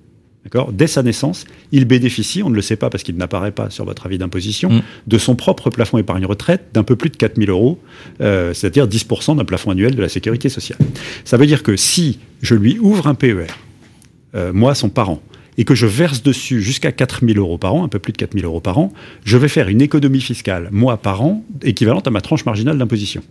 Dès 0.72 0.86
sa 0.86 1.02
naissance, 1.02 1.44
il 1.70 1.84
bénéficie, 1.84 2.42
on 2.42 2.50
ne 2.50 2.54
le 2.54 2.62
sait 2.62 2.76
pas 2.76 2.90
parce 2.90 3.04
qu'il 3.04 3.16
n'apparaît 3.16 3.52
pas 3.52 3.70
sur 3.70 3.84
votre 3.84 4.06
avis 4.06 4.18
d'imposition, 4.18 4.70
mm. 4.70 4.82
de 5.06 5.18
son 5.18 5.36
propre 5.36 5.70
plafond 5.70 5.98
épargne 5.98 6.26
retraite 6.26 6.66
d'un 6.74 6.82
peu 6.82 6.96
plus 6.96 7.10
de 7.10 7.16
4 7.16 7.36
000 7.36 7.50
euros, 7.50 7.78
euh, 8.20 8.52
c'est-à-dire 8.52 8.86
10% 8.88 9.36
d'un 9.36 9.44
plafond 9.44 9.70
annuel 9.70 9.94
de 9.94 10.02
la 10.02 10.08
sécurité 10.08 10.48
sociale. 10.48 10.78
Ça 11.24 11.36
veut 11.36 11.46
dire 11.46 11.62
que 11.62 11.76
si 11.76 12.18
je 12.42 12.54
lui 12.54 12.78
ouvre 12.80 13.06
un 13.06 13.14
PER, 13.14 13.46
moi, 14.52 14.74
son 14.74 14.88
parent, 14.88 15.20
et 15.58 15.64
que 15.64 15.74
je 15.74 15.86
verse 15.86 16.22
dessus 16.22 16.62
jusqu'à 16.62 16.92
4 16.92 17.24
000 17.26 17.38
euros 17.38 17.58
par 17.58 17.74
an, 17.74 17.84
un 17.84 17.88
peu 17.88 17.98
plus 17.98 18.12
de 18.12 18.18
4 18.18 18.32
000 18.32 18.46
euros 18.46 18.60
par 18.60 18.78
an, 18.78 18.92
je 19.24 19.36
vais 19.36 19.48
faire 19.48 19.68
une 19.68 19.82
économie 19.82 20.20
fiscale, 20.20 20.68
moi, 20.72 20.96
par 20.96 21.22
an, 21.22 21.44
équivalente 21.62 22.06
à 22.06 22.10
ma 22.10 22.20
tranche 22.20 22.44
marginale 22.44 22.78
d'imposition. 22.78 23.22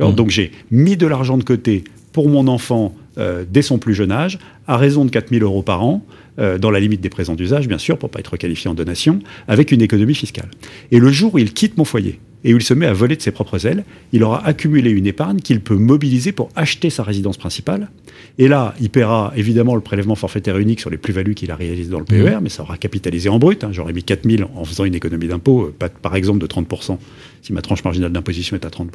Mmh. 0.00 0.12
Donc 0.12 0.30
j'ai 0.30 0.50
mis 0.70 0.96
de 0.96 1.06
l'argent 1.06 1.36
de 1.36 1.44
côté 1.44 1.84
pour 2.12 2.28
mon 2.28 2.48
enfant 2.48 2.94
euh, 3.20 3.44
dès 3.48 3.62
son 3.62 3.78
plus 3.78 3.94
jeune 3.94 4.12
âge, 4.12 4.38
à 4.66 4.76
raison 4.76 5.04
de 5.04 5.10
4 5.10 5.30
000 5.30 5.44
euros 5.44 5.62
par 5.62 5.84
an, 5.84 6.04
euh, 6.38 6.58
dans 6.58 6.70
la 6.70 6.80
limite 6.80 7.00
des 7.00 7.10
présents 7.10 7.34
d'usage, 7.34 7.68
bien 7.68 7.78
sûr, 7.78 7.98
pour 7.98 8.08
ne 8.08 8.12
pas 8.12 8.20
être 8.20 8.36
qualifié 8.36 8.70
en 8.70 8.74
donation, 8.74 9.20
avec 9.46 9.72
une 9.72 9.82
économie 9.82 10.14
fiscale. 10.14 10.48
Et 10.90 10.98
le 10.98 11.10
jour 11.10 11.34
où 11.34 11.38
il 11.38 11.52
quitte 11.52 11.76
mon 11.76 11.84
foyer, 11.84 12.18
et 12.44 12.54
où 12.54 12.56
il 12.56 12.62
se 12.62 12.74
met 12.74 12.86
à 12.86 12.92
voler 12.92 13.16
de 13.16 13.22
ses 13.22 13.30
propres 13.30 13.66
ailes, 13.66 13.84
il 14.12 14.22
aura 14.24 14.44
accumulé 14.46 14.90
une 14.90 15.06
épargne 15.06 15.40
qu'il 15.40 15.60
peut 15.60 15.76
mobiliser 15.76 16.32
pour 16.32 16.48
acheter 16.56 16.90
sa 16.90 17.02
résidence 17.02 17.36
principale. 17.36 17.90
Et 18.38 18.48
là, 18.48 18.74
il 18.80 18.90
paiera 18.90 19.32
évidemment 19.36 19.74
le 19.74 19.80
prélèvement 19.80 20.14
forfaitaire 20.14 20.58
unique 20.58 20.80
sur 20.80 20.90
les 20.90 20.96
plus-values 20.96 21.34
qu'il 21.34 21.50
a 21.50 21.56
réalisées 21.56 21.90
dans 21.90 21.98
le 21.98 22.04
PER, 22.04 22.36
mmh. 22.36 22.40
mais 22.42 22.48
ça 22.48 22.62
aura 22.62 22.78
capitalisé 22.78 23.28
en 23.28 23.38
brut. 23.38 23.62
Hein. 23.64 23.70
J'aurais 23.72 23.92
mis 23.92 24.02
4 24.02 24.28
000 24.28 24.50
en 24.54 24.64
faisant 24.64 24.84
une 24.84 24.94
économie 24.94 25.28
d'impôt, 25.28 25.74
euh, 25.82 25.88
par 26.02 26.16
exemple 26.16 26.38
de 26.38 26.46
30% 26.46 26.98
si 27.42 27.52
ma 27.52 27.62
tranche 27.62 27.84
marginale 27.84 28.12
d'imposition 28.12 28.56
est 28.56 28.64
à 28.64 28.70
30 28.70 28.90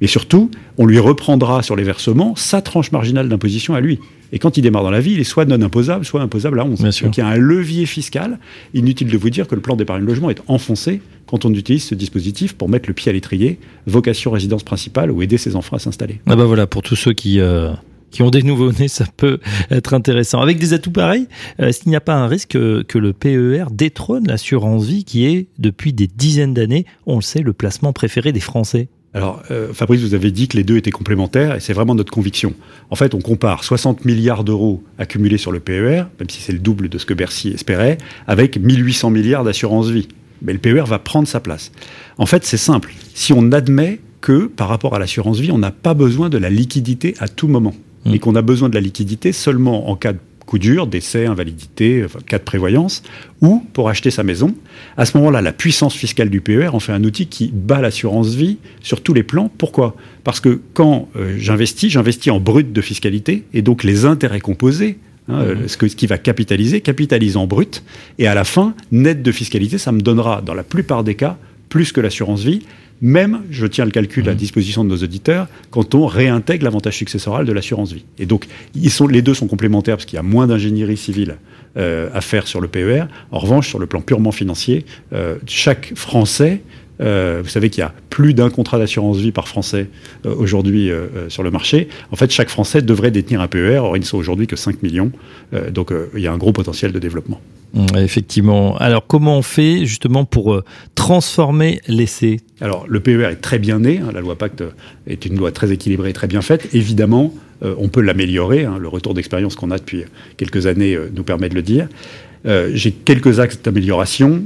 Et 0.00 0.06
surtout, 0.06 0.50
on 0.78 0.86
lui 0.86 0.98
reprendra 0.98 1.62
sur 1.62 1.76
les 1.76 1.82
versements 1.82 2.34
sa 2.36 2.62
tranche 2.62 2.92
marginale 2.92 3.28
d'imposition 3.28 3.74
à 3.74 3.80
lui. 3.80 3.98
Et 4.32 4.38
quand 4.38 4.56
il 4.56 4.62
démarre 4.62 4.84
dans 4.84 4.90
la 4.90 5.00
vie, 5.00 5.12
il 5.12 5.20
est 5.20 5.24
soit 5.24 5.44
non 5.44 5.60
imposable, 5.60 6.04
soit 6.04 6.22
imposable 6.22 6.60
à 6.60 6.64
11. 6.64 6.80
Donc 7.02 7.16
il 7.16 7.20
y 7.20 7.22
a 7.22 7.26
un 7.26 7.36
levier 7.36 7.84
fiscal. 7.86 8.38
Inutile 8.74 9.08
de 9.08 9.18
vous 9.18 9.30
dire 9.30 9.48
que 9.48 9.54
le 9.54 9.60
plan 9.60 9.76
d'épargne 9.76 10.04
logement 10.04 10.30
est 10.30 10.40
enfoncé 10.46 11.00
quand 11.30 11.44
on 11.44 11.54
utilise 11.54 11.84
ce 11.84 11.94
dispositif 11.94 12.54
pour 12.54 12.68
mettre 12.68 12.88
le 12.88 12.94
pied 12.94 13.08
à 13.08 13.12
l'étrier, 13.12 13.60
vocation 13.86 14.32
résidence 14.32 14.64
principale 14.64 15.12
ou 15.12 15.22
aider 15.22 15.38
ses 15.38 15.54
enfants 15.54 15.76
à 15.76 15.78
s'installer. 15.78 16.20
Ah 16.26 16.34
bah 16.34 16.44
voilà, 16.44 16.66
pour 16.66 16.82
tous 16.82 16.96
ceux 16.96 17.12
qui... 17.12 17.40
Euh, 17.40 17.72
qui 18.10 18.22
ont 18.22 18.30
des 18.30 18.42
nouveaux-nés, 18.42 18.88
ça 18.88 19.04
peut 19.16 19.38
être 19.70 19.94
intéressant. 19.94 20.40
Avec 20.40 20.58
des 20.58 20.72
atouts 20.72 20.90
pareils, 20.90 21.28
euh, 21.60 21.68
est-ce 21.68 21.78
qu'il 21.78 21.90
n'y 21.90 21.96
a 21.96 22.00
pas 22.00 22.14
un 22.14 22.26
risque 22.26 22.50
que, 22.50 22.98
le 22.98 23.12
PER 23.12 23.66
détrône 23.70 24.26
l'assurance 24.26 24.84
vie 24.84 25.04
qui 25.04 25.26
est, 25.26 25.46
depuis 25.60 25.92
des 25.92 26.08
dizaines 26.08 26.52
d'années, 26.52 26.86
on 27.06 27.14
le 27.14 27.22
sait, 27.22 27.42
le 27.42 27.52
placement 27.52 27.92
préféré 27.92 28.32
des 28.32 28.40
Français? 28.40 28.88
Alors, 29.14 29.42
euh, 29.52 29.72
Fabrice, 29.72 30.00
vous 30.00 30.14
avez 30.14 30.32
dit 30.32 30.48
que 30.48 30.56
les 30.56 30.64
deux 30.64 30.76
étaient 30.76 30.90
complémentaires, 30.90 31.54
et 31.54 31.60
c'est 31.60 31.72
vraiment 31.72 31.94
notre 31.94 32.12
conviction. 32.12 32.54
En 32.90 32.96
fait, 32.96 33.14
on 33.14 33.20
compare 33.20 33.62
60 33.62 34.04
milliards 34.04 34.42
d'euros 34.42 34.82
accumulés 34.98 35.38
sur 35.38 35.52
le 35.52 35.60
PER, 35.60 36.04
même 36.18 36.28
si 36.28 36.40
c'est 36.40 36.52
le 36.52 36.58
double 36.58 36.88
de 36.88 36.98
ce 36.98 37.06
que 37.06 37.14
Bercy 37.14 37.50
espérait, 37.50 37.98
avec 38.26 38.58
1800 38.58 39.10
milliards 39.10 39.44
d'assurance 39.44 39.88
vie. 39.88 40.08
Mais 40.42 40.52
le 40.52 40.58
PER 40.58 40.84
va 40.86 40.98
prendre 40.98 41.28
sa 41.28 41.40
place. 41.40 41.72
En 42.18 42.26
fait, 42.26 42.44
c'est 42.44 42.56
simple. 42.56 42.92
Si 43.14 43.32
on 43.32 43.52
admet 43.52 44.00
que, 44.20 44.46
par 44.46 44.68
rapport 44.68 44.94
à 44.94 44.98
l'assurance 44.98 45.38
vie, 45.38 45.50
on 45.50 45.58
n'a 45.58 45.70
pas 45.70 45.94
besoin 45.94 46.28
de 46.28 46.38
la 46.38 46.50
liquidité 46.50 47.14
à 47.20 47.28
tout 47.28 47.48
moment, 47.48 47.74
et 48.06 48.16
mmh. 48.16 48.18
qu'on 48.18 48.34
a 48.34 48.42
besoin 48.42 48.68
de 48.68 48.74
la 48.74 48.80
liquidité 48.80 49.32
seulement 49.32 49.90
en 49.90 49.96
cas 49.96 50.12
de 50.12 50.18
coup 50.50 50.58
dur, 50.58 50.88
décès, 50.88 51.26
invalidité, 51.26 52.04
cas 52.26 52.38
de 52.38 52.42
prévoyance, 52.42 53.04
ou 53.40 53.64
pour 53.72 53.88
acheter 53.88 54.10
sa 54.10 54.24
maison. 54.24 54.52
À 54.96 55.06
ce 55.06 55.16
moment-là, 55.18 55.42
la 55.42 55.52
puissance 55.52 55.94
fiscale 55.94 56.28
du 56.28 56.40
PER 56.40 56.70
en 56.72 56.80
fait 56.80 56.92
un 56.92 57.04
outil 57.04 57.28
qui 57.28 57.52
bat 57.54 57.80
l'assurance 57.80 58.34
vie 58.34 58.58
sur 58.82 59.00
tous 59.00 59.14
les 59.14 59.22
plans. 59.22 59.48
Pourquoi? 59.58 59.94
Parce 60.24 60.40
que 60.40 60.60
quand 60.74 61.08
euh, 61.14 61.36
j'investis, 61.38 61.92
j'investis 61.92 62.32
en 62.32 62.40
brut 62.40 62.72
de 62.72 62.80
fiscalité, 62.80 63.44
et 63.54 63.62
donc 63.62 63.84
les 63.84 64.06
intérêts 64.06 64.40
composés, 64.40 64.98
hein, 65.30 65.44
mmh. 65.44 65.68
ce, 65.68 65.76
qui 65.76 66.06
va 66.06 66.18
capitaliser, 66.18 66.80
capitalise 66.80 67.36
en 67.36 67.46
brut, 67.46 67.82
et 68.18 68.26
à 68.26 68.34
la 68.34 68.44
fin, 68.44 68.74
net 68.92 69.22
de 69.22 69.32
fiscalité, 69.32 69.78
ça 69.78 69.92
me 69.92 70.00
donnera, 70.00 70.42
dans 70.42 70.54
la 70.54 70.62
plupart 70.62 71.04
des 71.04 71.14
cas, 71.14 71.36
plus 71.68 71.92
que 71.92 72.00
l'assurance 72.00 72.42
vie, 72.42 72.62
même, 73.00 73.42
je 73.50 73.66
tiens 73.66 73.84
le 73.86 73.90
calcul 73.90 74.28
à 74.28 74.32
mmh. 74.32 74.36
disposition 74.36 74.84
de 74.84 74.90
nos 74.90 74.96
auditeurs, 74.96 75.46
quand 75.70 75.94
on 75.94 76.06
réintègre 76.06 76.64
l'avantage 76.64 76.96
successoral 76.96 77.46
de 77.46 77.52
l'assurance 77.52 77.92
vie. 77.92 78.04
Et 78.18 78.26
donc, 78.26 78.46
ils 78.74 78.90
sont, 78.90 79.06
les 79.06 79.22
deux 79.22 79.34
sont 79.34 79.46
complémentaires 79.46 79.96
parce 79.96 80.04
qu'il 80.04 80.16
y 80.16 80.20
a 80.20 80.22
moins 80.22 80.46
d'ingénierie 80.46 80.98
civile 80.98 81.36
euh, 81.76 82.10
à 82.12 82.20
faire 82.20 82.46
sur 82.46 82.60
le 82.60 82.68
PER. 82.68 83.04
En 83.30 83.38
revanche, 83.38 83.68
sur 83.68 83.78
le 83.78 83.86
plan 83.86 84.00
purement 84.00 84.32
financier, 84.32 84.84
euh, 85.12 85.36
chaque 85.46 85.92
Français 85.94 86.62
euh, 86.62 86.79
vous 87.00 87.48
savez 87.48 87.70
qu'il 87.70 87.80
y 87.80 87.84
a 87.84 87.92
plus 88.10 88.34
d'un 88.34 88.50
contrat 88.50 88.78
d'assurance 88.78 89.18
vie 89.18 89.32
par 89.32 89.48
Français 89.48 89.88
aujourd'hui 90.24 90.90
sur 91.28 91.42
le 91.42 91.50
marché. 91.50 91.88
En 92.12 92.16
fait, 92.16 92.30
chaque 92.30 92.50
Français 92.50 92.82
devrait 92.82 93.10
détenir 93.10 93.40
un 93.40 93.48
PER. 93.48 93.78
Or, 93.78 93.96
ils 93.96 94.00
ne 94.00 94.04
sont 94.04 94.18
aujourd'hui 94.18 94.46
que 94.46 94.56
5 94.56 94.82
millions. 94.82 95.10
donc, 95.70 95.92
il 96.14 96.20
y 96.20 96.26
a 96.26 96.32
un 96.32 96.38
gros 96.38 96.52
potentiel 96.52 96.92
de 96.92 96.98
développement. 96.98 97.40
Mmh, 97.72 97.86
effectivement. 97.96 98.76
Alors, 98.76 99.06
comment 99.06 99.38
on 99.38 99.42
fait 99.42 99.86
justement 99.86 100.24
pour 100.24 100.62
transformer 100.94 101.80
l'essai? 101.88 102.40
Alors, 102.60 102.84
le 102.86 103.00
PER 103.00 103.30
est 103.30 103.36
très 103.36 103.58
bien 103.58 103.80
né. 103.80 103.98
Hein. 103.98 104.10
la 104.12 104.20
loi 104.20 104.36
Pacte 104.36 104.62
est 105.06 105.24
une 105.24 105.38
loi 105.38 105.52
très 105.52 105.72
équilibrée 105.72 106.10
et 106.10 106.12
très 106.12 106.26
bien 106.26 106.42
faite. 106.42 106.68
Évidemment, 106.74 107.32
euh, 107.62 107.74
on 107.78 107.88
peut 107.88 108.00
l'améliorer. 108.00 108.64
Hein. 108.64 108.78
le 108.78 108.88
retour 108.88 109.14
d'expérience 109.14 109.54
qu'on 109.54 109.70
a 109.70 109.78
depuis 109.78 110.04
quelques 110.36 110.66
années 110.66 110.94
euh, 110.94 111.10
nous 111.14 111.22
permet 111.22 111.48
de 111.48 111.54
le 111.54 111.62
dire. 111.62 111.88
Euh, 112.46 112.70
j'ai 112.74 112.92
quelques 112.92 113.38
axes 113.38 113.60
d'amélioration 113.62 114.44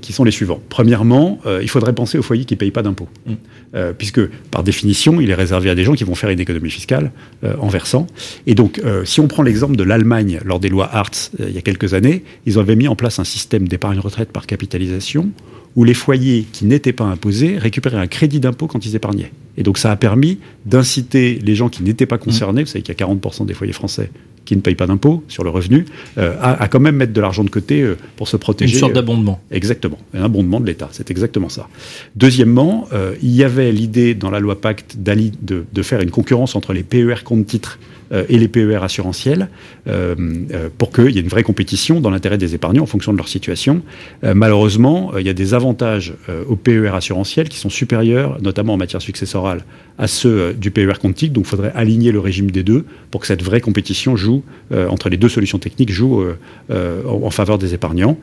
qui 0.00 0.12
sont 0.12 0.24
les 0.24 0.30
suivants. 0.30 0.60
Premièrement, 0.68 1.38
il 1.60 1.68
faudrait 1.68 1.94
penser 1.94 2.18
aux 2.18 2.22
foyers 2.22 2.44
qui 2.44 2.54
ne 2.54 2.58
payent 2.58 2.70
pas 2.70 2.82
d'impôts. 2.82 3.08
Mmh. 3.26 3.92
puisque, 3.98 4.20
par 4.50 4.62
définition, 4.62 5.20
il 5.20 5.30
est 5.30 5.34
réservé 5.34 5.70
à 5.70 5.74
des 5.74 5.84
gens 5.84 5.94
qui 5.94 6.04
vont 6.04 6.14
faire 6.14 6.30
une 6.30 6.40
économie 6.40 6.70
fiscale 6.70 7.10
en 7.42 7.68
versant. 7.68 8.06
Et 8.46 8.54
donc, 8.54 8.80
si 9.04 9.20
on 9.20 9.28
prend 9.28 9.42
l'exemple 9.42 9.76
de 9.76 9.84
l'Allemagne, 9.84 10.40
lors 10.44 10.60
des 10.60 10.68
lois 10.68 10.88
Hartz, 10.92 11.30
il 11.38 11.52
y 11.52 11.58
a 11.58 11.62
quelques 11.62 11.94
années, 11.94 12.24
ils 12.46 12.58
avaient 12.58 12.76
mis 12.76 12.88
en 12.88 12.96
place 12.96 13.18
un 13.18 13.24
système 13.24 13.68
d'épargne 13.68 13.98
retraite 13.98 14.32
par 14.32 14.46
capitalisation 14.46 15.30
où 15.76 15.84
les 15.84 15.94
foyers 15.94 16.46
qui 16.50 16.64
n'étaient 16.64 16.92
pas 16.92 17.04
imposés 17.04 17.58
récupéraient 17.58 17.98
un 17.98 18.06
crédit 18.06 18.40
d'impôt 18.40 18.66
quand 18.66 18.84
ils 18.84 18.96
épargnaient. 18.96 19.30
Et 19.56 19.62
donc 19.62 19.78
ça 19.78 19.90
a 19.90 19.96
permis 19.96 20.38
d'inciter 20.66 21.38
les 21.42 21.54
gens 21.54 21.68
qui 21.68 21.82
n'étaient 21.82 22.06
pas 22.06 22.18
concernés, 22.18 22.62
vous 22.62 22.68
savez 22.68 22.82
qu'il 22.82 22.94
y 22.98 23.02
a 23.02 23.06
40% 23.06 23.46
des 23.46 23.54
foyers 23.54 23.72
français 23.72 24.10
qui 24.44 24.56
ne 24.56 24.62
payent 24.62 24.74
pas 24.74 24.86
d'impôt 24.88 25.22
sur 25.28 25.44
le 25.44 25.50
revenu, 25.50 25.84
euh, 26.18 26.34
à, 26.40 26.66
quand 26.66 26.80
même 26.80 26.96
mettre 26.96 27.12
de 27.12 27.20
l'argent 27.20 27.44
de 27.44 27.50
côté 27.50 27.82
euh, 27.82 27.96
pour 28.16 28.26
se 28.26 28.36
protéger. 28.36 28.72
Une 28.74 28.80
sorte 28.80 28.94
d'abondement. 28.94 29.40
exactement, 29.52 29.98
un 30.12 30.24
abondement 30.24 30.58
de 30.58 30.66
l'État, 30.66 30.88
c'est 30.90 31.10
exactement 31.10 31.48
ça. 31.48 31.68
Deuxièmement, 32.16 32.88
euh, 32.92 33.14
il 33.22 33.30
y 33.30 33.44
avait 33.44 33.70
l'idée 33.70 34.14
dans 34.16 34.30
la 34.30 34.40
loi 34.40 34.60
Pacte 34.60 34.96
d'Ali 34.98 35.32
de, 35.40 35.66
de, 35.72 35.82
faire 35.82 36.00
une 36.00 36.10
concurrence 36.10 36.56
entre 36.56 36.72
les 36.72 36.82
PER 36.82 37.22
compte 37.24 37.46
titres 37.46 37.78
euh, 38.12 38.24
et 38.28 38.38
les 38.38 38.48
PER 38.48 38.82
assurantiels 38.82 39.48
euh, 39.86 40.16
euh, 40.52 40.68
pour 40.76 40.90
qu'il 40.90 41.10
y 41.10 41.18
ait 41.18 41.22
une 41.22 41.28
vraie 41.28 41.44
compétition 41.44 42.00
dans 42.00 42.10
l'intérêt 42.10 42.38
des 42.38 42.56
épargnants 42.56 42.82
en 42.82 42.86
fonction 42.86 43.12
de 43.12 43.16
leur 43.16 43.28
situation. 43.28 43.82
malheureusement, 44.22 45.12
il 45.18 45.26
y 45.26 45.28
a 45.28 45.32
des 45.32 45.54
avantages 45.54 46.14
aux 46.48 46.56
PER 46.56 46.90
assurantiels 46.94 47.48
qui 47.48 47.58
sont 47.58 47.70
supérieurs, 47.70 48.38
notamment 48.42 48.74
en 48.74 48.76
matière 48.76 49.02
successorale, 49.02 49.39
à 49.46 50.06
ceux 50.06 50.54
du 50.54 50.70
PER 50.70 50.94
quantique. 51.00 51.32
Donc 51.32 51.44
il 51.46 51.48
faudrait 51.48 51.72
aligner 51.74 52.12
le 52.12 52.20
régime 52.20 52.50
des 52.50 52.62
deux 52.62 52.84
pour 53.10 53.20
que 53.20 53.26
cette 53.26 53.42
vraie 53.42 53.60
compétition 53.60 54.16
joue, 54.16 54.42
entre 54.72 55.08
les 55.08 55.16
deux 55.16 55.28
solutions 55.28 55.58
techniques, 55.58 55.92
joue 55.92 56.24
en 56.70 57.30
faveur 57.30 57.58
des 57.58 57.74
épargnants. 57.74 58.18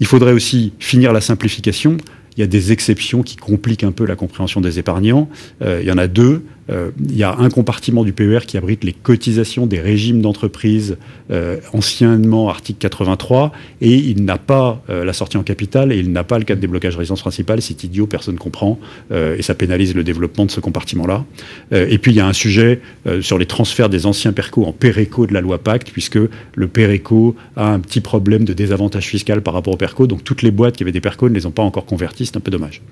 Il 0.00 0.06
faudrait 0.06 0.32
aussi 0.32 0.72
finir 0.78 1.12
la 1.12 1.20
simplification. 1.20 1.96
Il 2.36 2.40
y 2.40 2.44
a 2.44 2.46
des 2.46 2.72
exceptions 2.72 3.22
qui 3.22 3.36
compliquent 3.36 3.84
un 3.84 3.92
peu 3.92 4.06
la 4.06 4.16
compréhension 4.16 4.60
des 4.60 4.78
épargnants. 4.78 5.28
il 5.60 5.84
y 5.84 5.92
en 5.92 5.98
a 5.98 6.08
deux. 6.08 6.42
Euh, 6.70 6.90
il 7.00 7.16
y 7.16 7.22
a 7.22 7.36
un 7.36 7.50
compartiment 7.50 8.04
du 8.04 8.12
PER 8.12 8.40
qui 8.46 8.56
abrite 8.56 8.84
les 8.84 8.92
cotisations 8.92 9.66
des 9.66 9.80
régimes 9.80 10.20
d'entreprise 10.20 10.96
euh, 11.30 11.58
anciennement 11.72 12.48
article 12.48 12.78
83 12.78 13.52
et 13.80 13.94
il 13.94 14.24
n'a 14.24 14.38
pas 14.38 14.82
euh, 14.90 15.04
la 15.04 15.12
sortie 15.12 15.36
en 15.36 15.42
capital 15.42 15.92
et 15.92 15.98
il 15.98 16.12
n'a 16.12 16.24
pas 16.24 16.38
le 16.38 16.44
cas 16.44 16.54
de 16.54 16.60
déblocage 16.60 16.96
résidence 16.96 17.20
principale. 17.20 17.62
C'est 17.62 17.82
idiot, 17.84 18.06
personne 18.06 18.34
ne 18.34 18.38
comprend 18.38 18.78
et 19.10 19.42
ça 19.42 19.54
pénalise 19.54 19.94
le 19.94 20.04
développement 20.04 20.46
de 20.46 20.50
ce 20.50 20.60
compartiment-là. 20.60 21.24
et 21.72 21.98
puis 21.98 22.12
il 22.12 22.16
y 22.16 22.20
a 22.20 22.26
un 22.26 22.32
sujet 22.32 22.80
sur 23.20 23.38
les 23.38 23.46
transferts 23.46 23.88
des 23.88 24.06
anciens 24.06 24.32
PERCO 24.32 24.64
en 24.64 24.72
PERECO 24.72 25.26
de 25.26 25.34
la 25.34 25.40
loi 25.40 25.58
Pacte 25.58 25.90
puisque 25.90 26.18
le 26.54 26.68
PERECO 26.68 27.34
a 27.56 27.72
un 27.72 27.80
petit 27.80 28.00
problème 28.00 28.44
de 28.44 28.52
désavantage 28.52 29.06
fiscal 29.06 29.42
par 29.42 29.54
rapport 29.54 29.74
au 29.74 29.76
PERCO. 29.76 30.06
Donc 30.06 30.24
toutes 30.24 30.42
les 30.42 30.50
boîtes 30.50 30.76
qui 30.76 30.82
avaient 30.82 30.92
des 30.92 31.00
PERCO 31.00 31.28
ne 31.28 31.34
les 31.34 31.46
ont 31.46 31.50
pas 31.50 31.62
encore 31.62 31.86
convertis. 31.86 32.26
C'est 32.26 32.36
un 32.36 32.40
peu 32.40 32.50
dommage. 32.50 32.82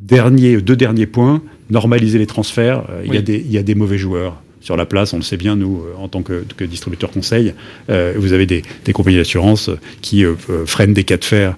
Dernier, 0.00 0.62
deux 0.62 0.76
derniers 0.76 1.06
points, 1.06 1.42
normaliser 1.68 2.18
les 2.18 2.26
transferts. 2.26 2.84
Euh, 2.88 3.02
il, 3.04 3.14
y 3.14 3.18
a 3.18 3.22
des, 3.22 3.36
il 3.36 3.52
y 3.52 3.58
a 3.58 3.62
des 3.62 3.74
mauvais 3.74 3.98
joueurs 3.98 4.42
sur 4.62 4.76
la 4.76 4.84
place, 4.84 5.14
on 5.14 5.16
le 5.16 5.22
sait 5.22 5.38
bien, 5.38 5.56
nous, 5.56 5.78
euh, 5.78 5.94
en 5.98 6.08
tant 6.08 6.22
que, 6.22 6.44
que 6.56 6.64
distributeur 6.64 7.10
conseil, 7.10 7.54
euh, 7.88 8.14
vous 8.16 8.34
avez 8.34 8.44
des, 8.44 8.62
des 8.84 8.92
compagnies 8.92 9.16
d'assurance 9.16 9.70
qui 10.02 10.24
freinent 10.66 10.92
des 10.92 11.04
cas 11.04 11.16
de 11.16 11.24
fer 11.24 11.56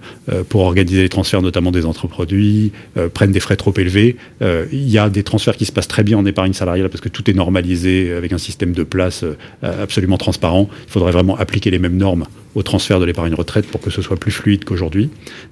pour 0.49 0.63
organiser 0.63 1.03
les 1.03 1.09
transferts, 1.09 1.43
notamment 1.43 1.73
des 1.73 1.85
entreproduits, 1.85 2.73
prennent 3.15 3.33
des 3.33 3.41
frais 3.41 3.57
trop 3.57 3.73
élevés. 3.77 4.17
Il 4.41 4.89
y 4.89 4.99
a 4.99 5.09
des 5.09 5.23
transferts 5.23 5.57
qui 5.57 5.65
se 5.65 5.73
passent 5.73 5.89
très 5.89 6.05
bien 6.05 6.19
en 6.19 6.27
épargne 6.27 6.53
salariale 6.53 6.89
parce 6.91 7.01
que 7.01 7.09
tout 7.09 7.29
est 7.29 7.35
normalisé 7.35 8.13
avec 8.13 8.33
un 8.33 8.39
système 8.39 8.73
de 8.73 8.85
place 8.85 9.25
absolument 9.63 10.17
transparent. 10.17 10.69
Il 10.87 10.93
faudrait 10.93 11.13
vraiment 11.13 11.37
appliquer 11.37 11.71
les 11.71 11.79
mêmes 11.81 11.97
normes 11.97 12.27
au 12.55 12.63
transfert 12.63 13.01
de 13.01 13.05
l'épargne 13.05 13.35
retraite 13.35 13.67
pour 13.67 13.81
que 13.81 13.91
ce 13.91 14.03
soit 14.03 14.17
plus 14.17 14.33
fluide 14.33 14.65
qu'aujourd'hui. 14.65 15.11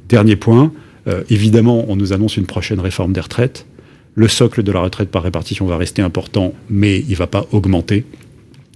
Dernier 0.09 0.37
point, 0.37 0.73
euh, 1.09 1.23
évidemment, 1.31 1.85
on 1.89 1.97
nous 1.97 2.13
annonce 2.13 2.37
une 2.37 2.47
prochaine 2.47 2.81
réforme 2.81 3.13
des 3.13 3.21
retraites. 3.21 3.67
Le 4.15 4.29
socle 4.29 4.63
de 4.63 4.73
la 4.73 4.81
retraite 4.81 5.11
par 5.11 5.23
répartition 5.23 5.67
va 5.67 5.77
rester 5.77 6.03
important, 6.03 6.53
mais 6.69 6.99
il 6.99 7.11
ne 7.11 7.17
va 7.17 7.27
pas 7.27 7.47
augmenter. 7.53 8.05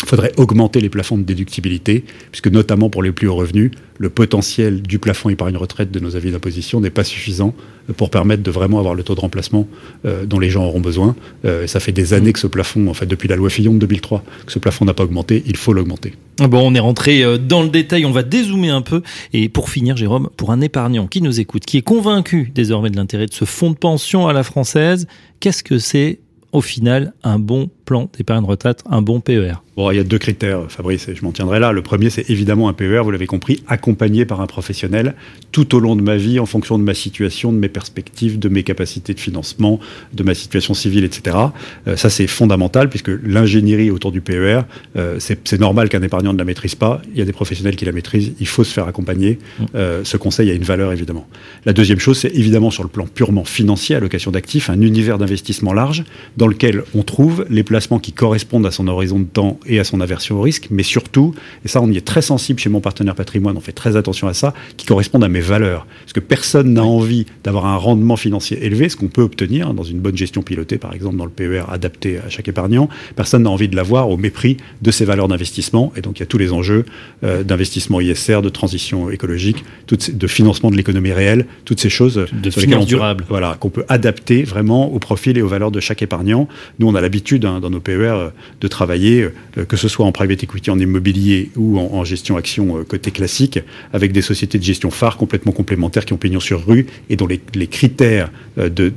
Il 0.02 0.08
faudrait 0.08 0.32
augmenter 0.36 0.80
les 0.80 0.88
plafonds 0.88 1.16
de 1.16 1.22
déductibilité, 1.22 2.04
puisque 2.30 2.48
notamment 2.48 2.90
pour 2.90 3.02
les 3.02 3.12
plus 3.12 3.28
hauts 3.28 3.36
revenus, 3.36 3.70
le 3.98 4.10
potentiel 4.10 4.82
du 4.82 4.98
plafond 4.98 5.28
épargne 5.28 5.56
retraite 5.56 5.90
de 5.90 6.00
nos 6.00 6.16
avis 6.16 6.32
d'imposition 6.32 6.80
n'est 6.80 6.90
pas 6.90 7.04
suffisant 7.04 7.54
pour 7.96 8.10
permettre 8.10 8.42
de 8.42 8.50
vraiment 8.50 8.78
avoir 8.78 8.94
le 8.94 9.02
taux 9.02 9.14
de 9.14 9.20
remplacement 9.20 9.68
euh, 10.04 10.26
dont 10.26 10.38
les 10.38 10.50
gens 10.50 10.64
auront 10.64 10.80
besoin. 10.80 11.14
Euh, 11.44 11.66
ça 11.66 11.80
fait 11.80 11.92
des 11.92 12.12
années 12.12 12.32
que 12.32 12.38
ce 12.38 12.46
plafond, 12.46 12.88
en 12.88 12.94
fait 12.94 13.06
depuis 13.06 13.28
la 13.28 13.36
loi 13.36 13.50
Fillon 13.50 13.74
de 13.74 13.78
2003, 13.78 14.24
que 14.46 14.52
ce 14.52 14.58
plafond 14.58 14.84
n'a 14.84 14.94
pas 14.94 15.04
augmenté, 15.04 15.42
il 15.46 15.56
faut 15.56 15.72
l'augmenter. 15.72 16.14
Bon, 16.38 16.60
on 16.70 16.74
est 16.74 16.80
rentré 16.80 17.22
euh, 17.22 17.38
dans 17.38 17.62
le 17.62 17.68
détail, 17.68 18.04
on 18.04 18.10
va 18.10 18.24
dézoomer 18.24 18.70
un 18.70 18.82
peu. 18.82 19.02
Et 19.32 19.48
pour 19.48 19.70
finir, 19.70 19.96
Jérôme, 19.96 20.28
pour 20.36 20.50
un 20.50 20.60
épargnant 20.60 21.06
qui 21.06 21.22
nous 21.22 21.38
écoute, 21.38 21.64
qui 21.64 21.76
est 21.76 21.82
convaincu 21.82 22.50
désormais 22.54 22.90
de 22.90 22.96
l'intérêt 22.96 23.26
de 23.26 23.34
ce 23.34 23.44
fonds 23.44 23.70
de 23.70 23.76
pension 23.76 24.26
à 24.26 24.32
la 24.32 24.42
française, 24.42 25.06
qu'est-ce 25.38 25.62
que 25.62 25.78
c'est 25.78 26.18
au 26.52 26.60
final 26.60 27.12
un 27.24 27.38
bon 27.38 27.68
plan 27.84 28.08
d'épargne 28.16 28.44
retraite, 28.44 28.82
un 28.88 29.02
bon 29.02 29.20
PER 29.20 29.54
Bon, 29.76 29.90
il 29.90 29.96
y 29.96 30.00
a 30.00 30.04
deux 30.04 30.18
critères, 30.18 30.60
Fabrice, 30.68 31.08
et 31.08 31.16
je 31.16 31.24
m'en 31.24 31.32
tiendrai 31.32 31.58
là. 31.58 31.72
Le 31.72 31.82
premier, 31.82 32.08
c'est 32.08 32.30
évidemment 32.30 32.68
un 32.68 32.72
PER, 32.72 33.00
vous 33.02 33.10
l'avez 33.10 33.26
compris, 33.26 33.64
accompagné 33.66 34.24
par 34.24 34.40
un 34.40 34.46
professionnel 34.46 35.14
tout 35.50 35.74
au 35.74 35.80
long 35.80 35.96
de 35.96 36.02
ma 36.02 36.16
vie, 36.16 36.38
en 36.38 36.46
fonction 36.46 36.78
de 36.78 36.84
ma 36.84 36.94
situation, 36.94 37.52
de 37.52 37.58
mes 37.58 37.68
perspectives, 37.68 38.38
de 38.38 38.48
mes 38.48 38.62
capacités 38.62 39.14
de 39.14 39.20
financement, 39.20 39.80
de 40.12 40.22
ma 40.22 40.34
situation 40.34 40.74
civile, 40.74 41.04
etc. 41.04 41.36
Euh, 41.88 41.96
ça, 41.96 42.08
c'est 42.08 42.28
fondamental, 42.28 42.88
puisque 42.88 43.10
l'ingénierie 43.24 43.90
autour 43.90 44.12
du 44.12 44.20
PER, 44.20 44.60
euh, 44.96 45.18
c'est 45.18 45.58
normal 45.58 45.88
qu'un 45.88 46.02
épargnant 46.02 46.32
ne 46.32 46.38
la 46.38 46.44
maîtrise 46.44 46.76
pas. 46.76 47.02
Il 47.12 47.18
y 47.18 47.22
a 47.22 47.24
des 47.24 47.32
professionnels 47.32 47.74
qui 47.74 47.84
la 47.84 47.92
maîtrisent. 47.92 48.32
Il 48.38 48.46
faut 48.46 48.62
se 48.62 48.72
faire 48.72 48.86
accompagner. 48.86 49.38
Mmh. 49.58 49.64
Euh, 49.74 50.04
ce 50.04 50.16
conseil 50.16 50.50
a 50.50 50.54
une 50.54 50.62
valeur, 50.62 50.92
évidemment. 50.92 51.26
La 51.66 51.72
deuxième 51.72 51.98
chose, 51.98 52.18
c'est 52.18 52.34
évidemment 52.34 52.70
sur 52.70 52.84
le 52.84 52.88
plan 52.88 53.08
purement 53.12 53.44
financier, 53.44 53.96
allocation 53.96 54.30
d'actifs, 54.30 54.70
un 54.70 54.80
univers 54.80 55.18
d'investissement 55.18 55.72
large 55.72 56.04
dans 56.36 56.46
lequel 56.46 56.84
on 56.94 57.02
trouve 57.02 57.44
les 57.50 57.64
placements 57.74 57.98
qui 57.98 58.12
correspondent 58.12 58.66
à 58.66 58.70
son 58.70 58.86
horizon 58.86 59.18
de 59.18 59.24
temps 59.24 59.58
et 59.66 59.80
à 59.80 59.84
son 59.84 60.00
aversion 60.00 60.38
au 60.38 60.42
risque, 60.42 60.68
mais 60.70 60.84
surtout, 60.84 61.34
et 61.64 61.68
ça 61.68 61.82
on 61.82 61.90
y 61.90 61.96
est 61.96 62.06
très 62.06 62.22
sensible 62.22 62.60
chez 62.60 62.70
mon 62.70 62.80
partenaire 62.80 63.16
patrimoine, 63.16 63.56
on 63.56 63.60
fait 63.60 63.72
très 63.72 63.96
attention 63.96 64.28
à 64.28 64.32
ça, 64.32 64.54
qui 64.76 64.86
correspondent 64.86 65.24
à 65.24 65.28
mes 65.28 65.40
valeurs. 65.40 65.84
Parce 66.02 66.12
que 66.12 66.20
personne 66.20 66.72
n'a 66.72 66.84
envie 66.84 67.26
d'avoir 67.42 67.66
un 67.66 67.74
rendement 67.74 68.14
financier 68.14 68.64
élevé, 68.64 68.88
ce 68.88 68.96
qu'on 68.96 69.08
peut 69.08 69.22
obtenir 69.22 69.74
dans 69.74 69.82
une 69.82 69.98
bonne 69.98 70.16
gestion 70.16 70.42
pilotée, 70.42 70.78
par 70.78 70.94
exemple 70.94 71.16
dans 71.16 71.24
le 71.24 71.32
PER 71.32 71.64
adapté 71.68 72.18
à 72.24 72.28
chaque 72.28 72.46
épargnant, 72.46 72.88
personne 73.16 73.42
n'a 73.42 73.50
envie 73.50 73.66
de 73.66 73.74
l'avoir 73.74 74.08
au 74.08 74.16
mépris 74.16 74.56
de 74.80 74.92
ses 74.92 75.04
valeurs 75.04 75.26
d'investissement, 75.26 75.92
et 75.96 76.00
donc 76.00 76.18
il 76.18 76.20
y 76.20 76.22
a 76.22 76.26
tous 76.26 76.38
les 76.38 76.52
enjeux 76.52 76.84
euh, 77.24 77.42
d'investissement 77.42 78.00
ISR, 78.00 78.40
de 78.40 78.50
transition 78.50 79.10
écologique, 79.10 79.64
de 79.88 80.26
financement 80.28 80.70
de 80.70 80.76
l'économie 80.76 81.10
réelle, 81.10 81.46
toutes 81.64 81.80
ces 81.80 81.90
choses 81.90 82.24
de 82.32 82.50
finance 82.50 82.86
durable. 82.86 83.24
Voilà, 83.28 83.56
qu'on 83.58 83.70
peut 83.70 83.84
adapter 83.88 84.44
vraiment 84.44 84.92
au 84.92 85.00
profil 85.00 85.36
et 85.38 85.42
aux 85.42 85.48
valeurs 85.48 85.72
de 85.72 85.80
chaque 85.80 86.02
épargnant. 86.02 86.46
Nous, 86.78 86.86
on 86.86 86.94
a 86.94 87.00
l'habitude 87.00 87.44
hein, 87.44 87.63
dans 87.64 87.70
nos 87.70 87.80
PER 87.80 87.92
euh, 87.92 88.28
de 88.60 88.68
travailler 88.68 89.22
euh, 89.58 89.64
que 89.64 89.76
ce 89.76 89.88
soit 89.88 90.04
en 90.04 90.12
private 90.12 90.42
equity, 90.44 90.70
en 90.70 90.78
immobilier 90.78 91.50
ou 91.56 91.78
en, 91.78 92.04
gestion 92.04 92.36
action 92.36 92.78
euh, 92.78 92.84
côté 92.84 93.10
classique, 93.10 93.58
avec 93.92 94.12
des 94.12 94.20
sociétés 94.20 94.58
de 94.58 94.62
gestion 94.62 94.90
phares 94.90 95.16
complètement 95.16 95.52
complémentaires 95.52 96.04
qui 96.04 96.12
ont 96.12 96.18
pignon 96.18 96.40
sur 96.40 96.66
rue 96.66 96.86
et 97.08 97.16
dont 97.16 97.26
les, 97.26 97.66
critères 97.66 98.30
de, 98.58 98.92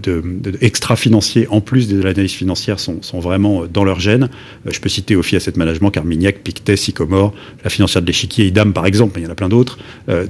extra-financiers, 0.60 1.48
en 1.50 1.62
plus 1.62 1.88
de 1.88 2.02
l'analyse 2.02 2.34
financière, 2.34 2.80
sont, 2.80 3.00
vraiment 3.20 3.66
dans 3.66 3.86
leur 3.86 4.00
gène. 4.00 4.30
Je 4.66 4.80
peux 4.80 4.90
citer 4.90 5.16
Ophi 5.16 5.38
Asset 5.38 5.54
Management, 5.56 5.90
Carmignac, 5.90 6.40
Pictet, 6.40 6.76
Sycomore, 6.76 7.34
la 7.64 7.70
financière 7.70 8.02
de 8.02 8.08
l'échiquier, 8.08 8.48
IDAM 8.48 8.74
par 8.74 8.86
exemple, 8.86 9.14
mais 9.16 9.22
il 9.22 9.26
y 9.26 9.28
en 9.28 9.32
a 9.32 9.36
plein 9.36 9.50
d'autres. 9.50 9.80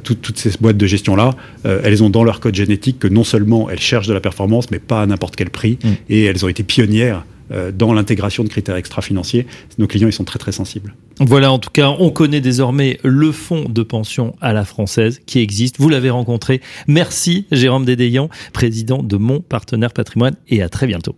toutes 0.03 0.37
ces 0.37 0.51
boîtes 0.61 0.77
de 0.77 0.87
gestion-là, 0.87 1.31
elles 1.63 2.03
ont 2.03 2.11
dans 2.11 2.23
leur 2.23 2.39
code 2.39 2.55
génétique 2.55 2.99
que 2.99 3.07
non 3.07 3.23
seulement 3.23 3.69
elles 3.69 3.79
cherchent 3.79 4.07
de 4.07 4.13
la 4.13 4.21
performance, 4.21 4.69
mais 4.71 4.79
pas 4.79 5.01
à 5.01 5.05
n'importe 5.07 5.35
quel 5.35 5.49
prix, 5.49 5.79
mmh. 5.83 5.89
et 6.09 6.23
elles 6.25 6.45
ont 6.45 6.49
été 6.49 6.63
pionnières 6.63 7.25
dans 7.73 7.93
l'intégration 7.93 8.43
de 8.43 8.49
critères 8.49 8.75
extra-financiers. 8.75 9.47
Nos 9.77 9.87
clients, 9.87 10.07
ils 10.07 10.13
sont 10.13 10.23
très 10.23 10.39
très 10.39 10.51
sensibles. 10.51 10.95
Voilà, 11.19 11.51
en 11.51 11.59
tout 11.59 11.71
cas, 11.71 11.95
on 11.99 12.11
connaît 12.11 12.41
désormais 12.41 12.99
le 13.03 13.31
fonds 13.31 13.65
de 13.67 13.83
pension 13.83 14.35
à 14.41 14.53
la 14.53 14.65
française 14.65 15.19
qui 15.25 15.39
existe. 15.39 15.79
Vous 15.79 15.89
l'avez 15.89 16.09
rencontré. 16.09 16.61
Merci 16.87 17.47
Jérôme 17.51 17.85
Dédéian, 17.85 18.29
président 18.53 19.01
de 19.01 19.17
Mon 19.17 19.39
Partenaire 19.39 19.93
Patrimoine, 19.93 20.35
et 20.47 20.61
à 20.61 20.69
très 20.69 20.87
bientôt. 20.87 21.15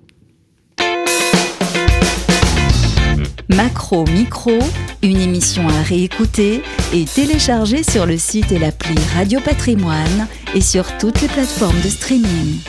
Macro 3.50 4.06
Micro, 4.06 4.60
une 5.02 5.20
émission 5.20 5.68
à 5.68 5.82
réécouter 5.82 6.62
et 6.94 7.06
télécharger 7.06 7.82
sur 7.82 8.06
le 8.06 8.18
site 8.18 8.52
et 8.52 8.60
l'appli 8.60 8.96
Radio 9.16 9.40
Patrimoine 9.40 10.28
et 10.54 10.62
sur 10.62 10.86
toutes 11.00 11.20
les 11.22 11.28
plateformes 11.28 11.82
de 11.84 11.90
streaming. 11.90 12.60